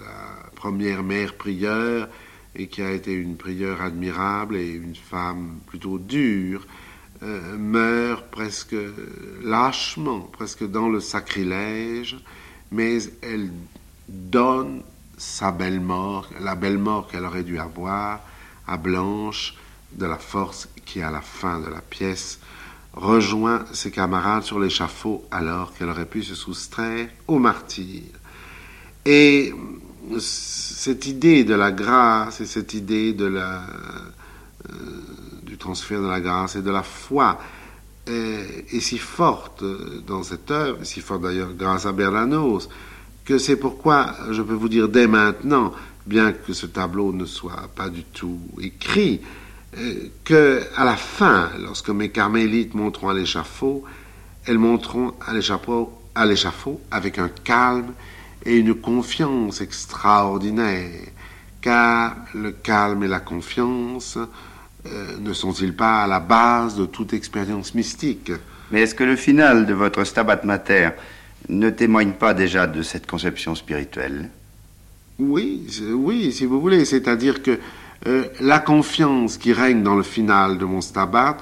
la 0.01 0.51
première 0.57 1.05
mère 1.05 1.35
prieure, 1.35 2.09
qui 2.65 2.83
a 2.83 2.91
été 2.91 3.13
une 3.13 3.37
prieure 3.37 3.81
admirable 3.81 4.57
et 4.57 4.73
une 4.73 4.97
femme 4.97 5.61
plutôt 5.67 5.99
dure, 5.99 6.67
euh, 7.23 7.57
meurt 7.57 8.27
presque 8.31 8.77
lâchement, 9.43 10.21
presque 10.21 10.69
dans 10.69 10.89
le 10.89 11.01
sacrilège, 11.01 12.17
mais 12.71 12.99
elle 13.23 13.51
donne 14.09 14.83
sa 15.17 15.51
belle 15.51 15.81
mort, 15.81 16.29
la 16.41 16.55
belle 16.55 16.79
mort 16.79 17.09
qu'elle 17.09 17.25
aurait 17.25 17.43
dû 17.43 17.59
avoir 17.59 18.21
à 18.67 18.77
Blanche, 18.77 19.55
de 19.93 20.05
la 20.05 20.19
force 20.19 20.69
qui, 20.85 21.01
à 21.01 21.11
la 21.11 21.21
fin 21.21 21.61
de 21.61 21.69
la 21.69 21.81
pièce, 21.81 22.39
rejoint 22.93 23.65
ses 23.73 23.91
camarades 23.91 24.43
sur 24.43 24.59
l'échafaud 24.59 25.25
alors 25.31 25.75
qu'elle 25.75 25.89
aurait 25.89 26.07
pu 26.07 26.23
se 26.23 26.35
soustraire 26.35 27.09
au 27.27 27.39
martyr. 27.39 28.03
Et 29.05 29.55
cette 30.19 31.07
idée 31.07 31.45
de 31.45 31.55
la 31.55 31.73
grâce 31.73 32.41
et 32.41 32.47
cette 32.47 32.75
idée 32.75 33.13
de 33.13 33.27
la, 33.27 33.63
euh, 34.69 34.75
transfert 35.57 36.01
de 36.01 36.09
la 36.09 36.21
grâce 36.21 36.57
et 36.57 36.63
de 36.63 36.71
la 36.71 36.83
foi. 36.83 37.39
Est, 38.09 38.81
si 38.81 38.99
forte 38.99 39.65
dans 40.07 40.23
cette 40.23 40.51
œuvre, 40.53 40.85
si 40.85 41.01
forte 41.01 41.23
d'ailleurs 41.23 41.53
grâce 41.55 41.87
à 41.87 41.93
Bernanos, 41.93 42.69
que 43.25 43.39
c'est 43.39 43.57
pourquoi 43.57 44.15
je 44.31 44.43
peux 44.43 44.55
vous 44.55 44.69
dire 44.69 44.89
dès 44.89 45.09
maintenant, 45.09 45.73
bien 46.07 46.33
que 46.33 46.53
ce 46.53 46.67
tableau 46.67 47.13
ne 47.13 47.25
soit 47.25 47.69
pas 47.75 47.89
du 47.89 48.05
tout 48.05 48.39
écrit, 48.61 49.21
euh, 49.77 50.09
que 50.25 50.63
à 50.77 50.85
la 50.85 50.97
fin, 50.97 51.51
lorsque 51.61 51.91
mes 51.91 52.11
carmélites 52.11 52.75
monteront 52.75 53.09
à 53.09 53.15
l'échafaud, 53.15 53.83
elles 54.47 54.59
monteront 54.59 55.15
à 55.27 55.35
l'échafaud, 55.35 55.93
à 56.15 56.25
l'échafaud 56.25 56.81
avec 56.91 57.19
un 57.19 57.29
calme 57.29 57.93
et 58.45 58.57
une 58.57 58.75
confiance 58.75 59.61
extraordinaire, 59.61 61.09
car 61.61 62.15
le 62.35 62.53
calme 62.53 63.03
et 63.03 63.09
la 63.09 63.21
confiance 63.21 64.19
euh, 64.93 65.17
ne 65.21 65.33
sont-ils 65.33 65.75
pas 65.75 66.03
à 66.03 66.07
la 66.07 66.21
base 66.21 66.77
de 66.77 66.87
toute 66.87 67.13
expérience 67.13 67.75
mystique 67.75 68.33
Mais 68.71 68.83
est-ce 68.83 68.95
que 68.95 69.05
le 69.05 69.17
final 69.17 69.67
de 69.67 69.75
votre 69.75 70.05
Stabat 70.05 70.41
Mater 70.45 70.91
ne 71.49 71.71
témoigne 71.71 72.13
pas 72.13 72.35
déjà 72.35 72.67
de 72.67 72.83
cette 72.83 73.07
conception 73.07 73.55
spirituelle? 73.55 74.31
Oui, 75.19 75.67
oui, 75.93 76.33
si 76.33 76.45
vous 76.45 76.61
voulez. 76.61 76.85
C'est-à-dire 76.85 77.43
que 77.43 77.59
euh, 78.07 78.25
la 78.41 78.59
confiance 78.59 79.39
qui 79.39 79.53
règne 79.53 79.83
dans 79.83 79.95
le 79.95 80.03
final 80.03 80.59
de 80.59 80.65
mon 80.65 80.81
Stabat 80.81 81.39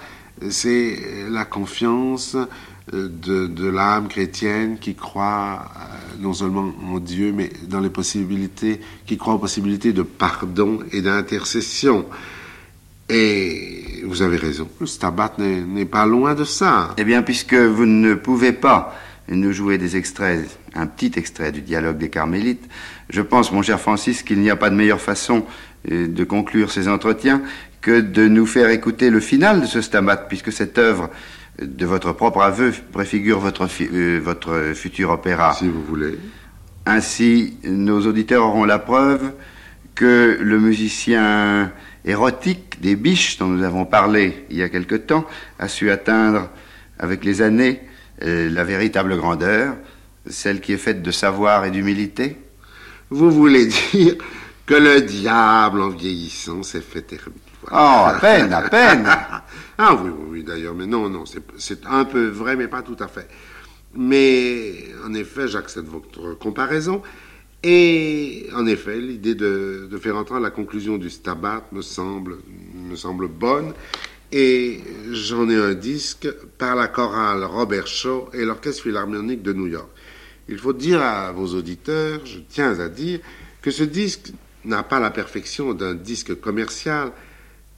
c'est 0.50 0.98
la 1.30 1.44
confiance 1.44 2.34
euh, 2.34 3.08
de, 3.08 3.46
de 3.46 3.68
l'âme 3.68 4.08
chrétienne 4.08 4.78
qui 4.78 4.94
croit 4.94 5.64
non 6.20 6.32
seulement 6.32 6.72
en 6.84 6.98
Dieu, 6.98 7.32
mais 7.32 7.50
dans 7.68 7.80
les 7.80 7.90
possibilités, 7.90 8.80
qui 9.06 9.16
croit 9.16 9.34
aux 9.34 9.38
possibilités 9.38 9.92
de 9.92 10.02
pardon 10.02 10.80
et 10.92 11.02
d'intercession. 11.02 12.06
Et 13.08 14.02
vous 14.04 14.22
avez 14.22 14.36
raison, 14.36 14.68
le 14.80 14.86
stabat 14.86 15.34
n'est 15.38 15.84
pas 15.84 16.06
loin 16.06 16.34
de 16.34 16.44
ça. 16.44 16.94
Eh 16.96 17.04
bien, 17.04 17.22
puisque 17.22 17.54
vous 17.54 17.86
ne 17.86 18.14
pouvez 18.14 18.52
pas 18.52 18.96
nous 19.28 19.52
jouer 19.52 19.78
des 19.78 19.96
extraits, 19.96 20.58
un 20.74 20.86
petit 20.86 21.12
extrait 21.16 21.52
du 21.52 21.62
dialogue 21.62 21.98
des 21.98 22.10
Carmélites, 22.10 22.68
je 23.10 23.22
pense, 23.22 23.52
mon 23.52 23.62
cher 23.62 23.80
Francis, 23.80 24.22
qu'il 24.22 24.40
n'y 24.40 24.50
a 24.50 24.56
pas 24.56 24.70
de 24.70 24.74
meilleure 24.74 25.00
façon 25.00 25.44
euh, 25.90 26.08
de 26.08 26.24
conclure 26.24 26.70
ces 26.70 26.88
entretiens 26.88 27.42
que 27.80 28.00
de 28.00 28.28
nous 28.28 28.46
faire 28.46 28.70
écouter 28.70 29.10
le 29.10 29.20
final 29.20 29.60
de 29.60 29.66
ce 29.66 29.80
stabat, 29.80 30.16
puisque 30.16 30.52
cette 30.52 30.78
œuvre 30.78 31.10
de 31.60 31.86
votre 31.86 32.12
propre 32.12 32.40
aveu 32.40 32.72
préfigure 32.92 33.38
votre, 33.38 33.68
euh, 33.80 34.20
votre 34.22 34.72
futur 34.74 35.10
opéra. 35.10 35.54
Si 35.54 35.68
vous 35.68 35.82
voulez. 35.82 36.18
Ainsi, 36.86 37.56
nos 37.64 38.06
auditeurs 38.06 38.44
auront 38.44 38.64
la 38.64 38.78
preuve 38.78 39.32
que 39.94 40.38
le 40.40 40.58
musicien 40.58 41.72
érotique 42.04 42.80
des 42.80 42.96
biches 42.96 43.38
dont 43.38 43.46
nous 43.46 43.64
avons 43.64 43.86
parlé 43.86 44.46
il 44.50 44.56
y 44.58 44.62
a 44.62 44.68
quelque 44.68 44.94
temps 44.94 45.26
a 45.58 45.68
su 45.68 45.90
atteindre 45.90 46.50
avec 46.98 47.24
les 47.24 47.42
années 47.42 47.80
euh, 48.22 48.48
la 48.48 48.62
véritable 48.62 49.16
grandeur, 49.16 49.74
celle 50.26 50.60
qui 50.60 50.72
est 50.72 50.78
faite 50.78 51.02
de 51.02 51.10
savoir 51.10 51.64
et 51.64 51.72
d'humilité 51.72 52.36
Vous 53.10 53.30
voulez 53.30 53.66
dire 53.66 54.14
que 54.66 54.74
le 54.74 55.00
diable, 55.00 55.82
en 55.82 55.88
vieillissant, 55.88 56.62
s'est 56.62 56.80
fait 56.80 57.12
ermite. 57.12 57.42
Oh, 57.72 57.74
à 57.74 58.16
peine, 58.20 58.52
à 58.52 58.62
peine 58.62 59.04
Ah 59.78 59.94
oui, 59.94 60.10
oui, 60.16 60.26
oui 60.30 60.44
d'ailleurs, 60.44 60.74
mais 60.74 60.86
non, 60.86 61.08
non, 61.08 61.24
c'est 61.58 61.84
un 61.86 62.04
peu 62.04 62.28
vrai, 62.28 62.54
mais 62.54 62.68
pas 62.68 62.82
tout 62.82 62.96
à 63.00 63.08
fait. 63.08 63.28
Mais 63.94 64.86
en 65.04 65.12
effet, 65.14 65.48
j'accepte 65.48 65.88
votre 65.88 66.34
comparaison. 66.38 67.02
Et 67.66 68.46
en 68.54 68.66
effet, 68.66 69.00
l'idée 69.00 69.34
de, 69.34 69.88
faire 69.98 70.16
entrer 70.16 70.38
la 70.38 70.50
conclusion 70.50 70.98
du 70.98 71.08
stabat 71.08 71.66
me 71.72 71.80
semble, 71.80 72.36
me 72.74 72.94
semble 72.94 73.26
bonne. 73.26 73.72
Et 74.30 74.80
j'en 75.10 75.48
ai 75.48 75.56
un 75.56 75.72
disque 75.72 76.30
par 76.58 76.76
la 76.76 76.88
chorale 76.88 77.42
Robert 77.42 77.86
Shaw 77.86 78.28
et 78.34 78.44
l'Orchestre 78.44 78.82
Philharmonique 78.82 79.42
de 79.42 79.54
New 79.54 79.66
York. 79.66 79.88
Il 80.46 80.58
faut 80.58 80.74
dire 80.74 81.00
à 81.00 81.32
vos 81.32 81.54
auditeurs, 81.54 82.20
je 82.26 82.40
tiens 82.46 82.78
à 82.78 82.90
dire, 82.90 83.20
que 83.62 83.70
ce 83.70 83.84
disque 83.84 84.32
n'a 84.66 84.82
pas 84.82 85.00
la 85.00 85.10
perfection 85.10 85.72
d'un 85.72 85.94
disque 85.94 86.38
commercial, 86.38 87.12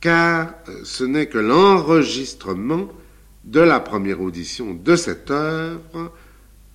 car 0.00 0.52
ce 0.82 1.04
n'est 1.04 1.26
que 1.26 1.38
l'enregistrement 1.38 2.88
de 3.44 3.60
la 3.60 3.78
première 3.78 4.20
audition 4.20 4.74
de 4.74 4.96
cette 4.96 5.30
œuvre 5.30 6.12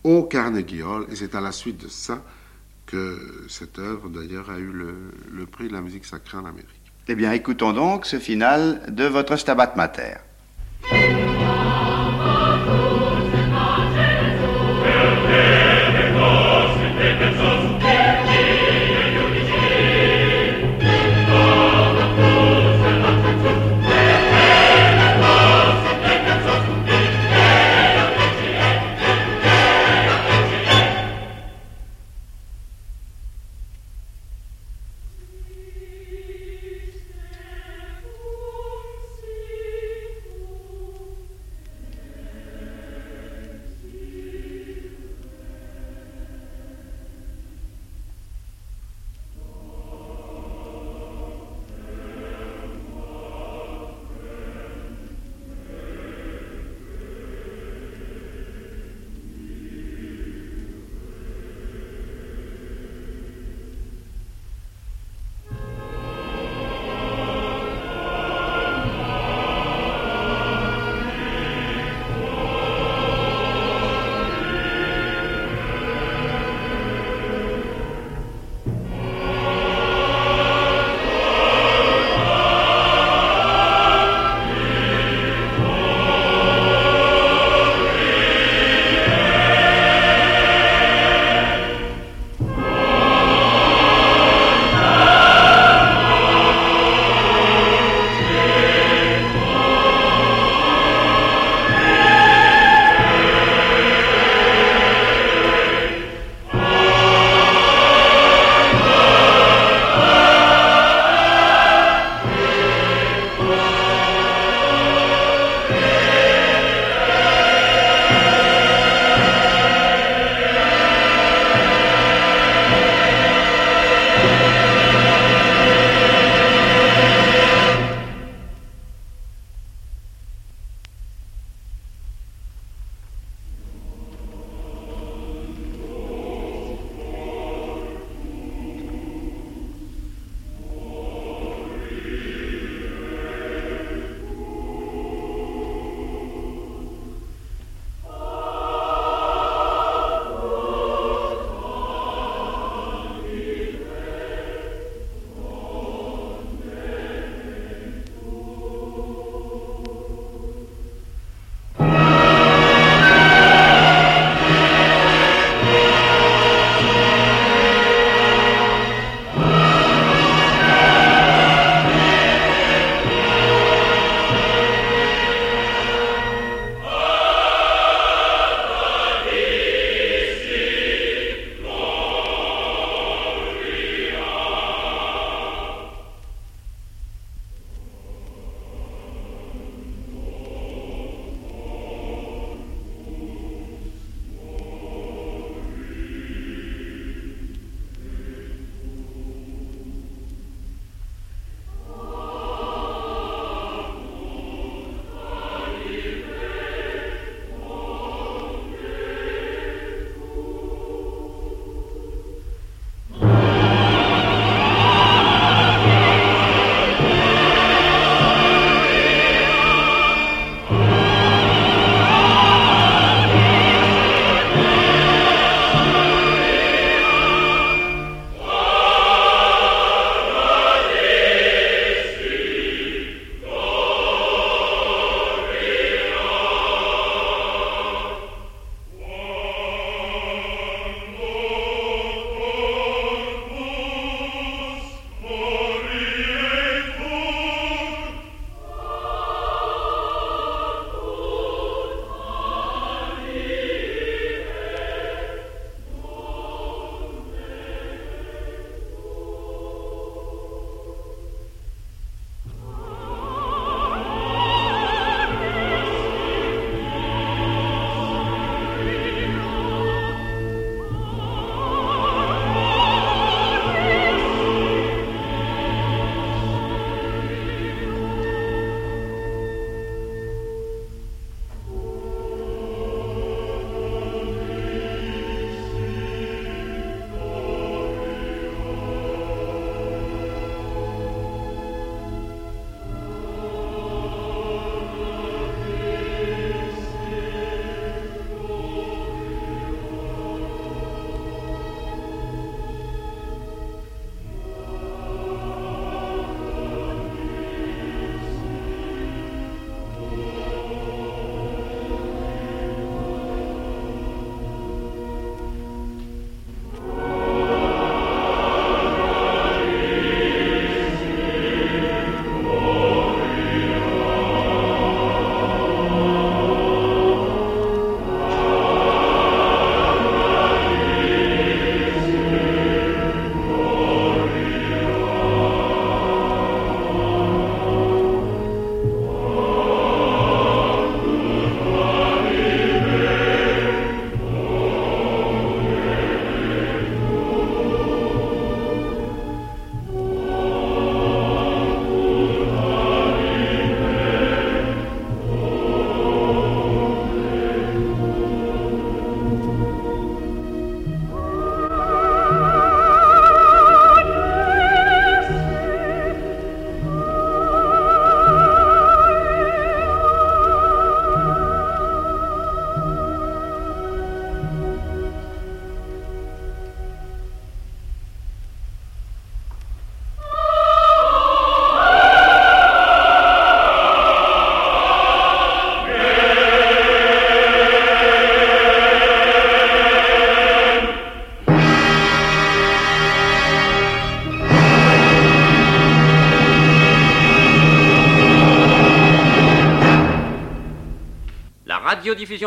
au 0.06 0.24
Carnegie 0.24 0.82
Hall, 0.82 1.08
et 1.12 1.15
c'est 1.17 1.36
à 1.36 1.41
la 1.41 1.52
suite 1.52 1.84
de 1.84 1.89
ça 1.89 2.24
que 2.91 3.45
cette 3.47 3.80
œuvre, 3.80 4.10
d'ailleurs, 4.10 4.51
a 4.51 4.58
eu 4.58 4.71
le, 4.71 5.45
prix 5.45 5.67
de 5.67 5.73
la 5.73 5.82
musique 5.82 6.06
sacrée 6.06 6.38
en 6.38 6.45
Amérique. 6.45 6.69
Eh 7.08 7.15
bien, 7.15 7.32
écoutons 7.32 7.73
donc 7.73 8.06
ce 8.06 8.19
final 8.19 8.82
de 8.89 9.06
votre 9.06 9.36
Stabat 9.38 9.73
Mater. 9.75 10.17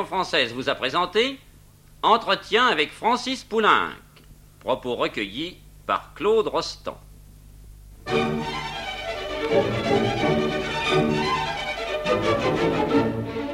Française 0.02 0.52
vous 0.52 0.68
a 0.68 0.74
présenté 0.74 1.38
Entretien 2.02 2.66
avec 2.66 2.90
Francis 2.90 3.44
Poulenc. 3.44 3.90
Propos 4.58 4.96
recueillis 4.96 5.58
par 5.86 6.12
Claude 6.14 6.48
Rostand. 6.48 6.98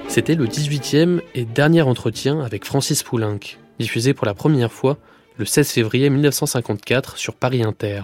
C'était 0.08 0.34
le 0.34 0.46
18e 0.46 1.20
et 1.34 1.44
dernier 1.44 1.82
entretien 1.82 2.40
avec 2.40 2.64
Francis 2.64 3.02
Poulenc, 3.02 3.40
diffusé 3.78 4.14
pour 4.14 4.26
la 4.26 4.34
première 4.34 4.72
fois 4.72 4.96
le 5.36 5.44
16 5.44 5.70
février 5.70 6.08
1954 6.08 7.18
sur 7.18 7.34
Paris 7.34 7.62
Inter. 7.62 8.02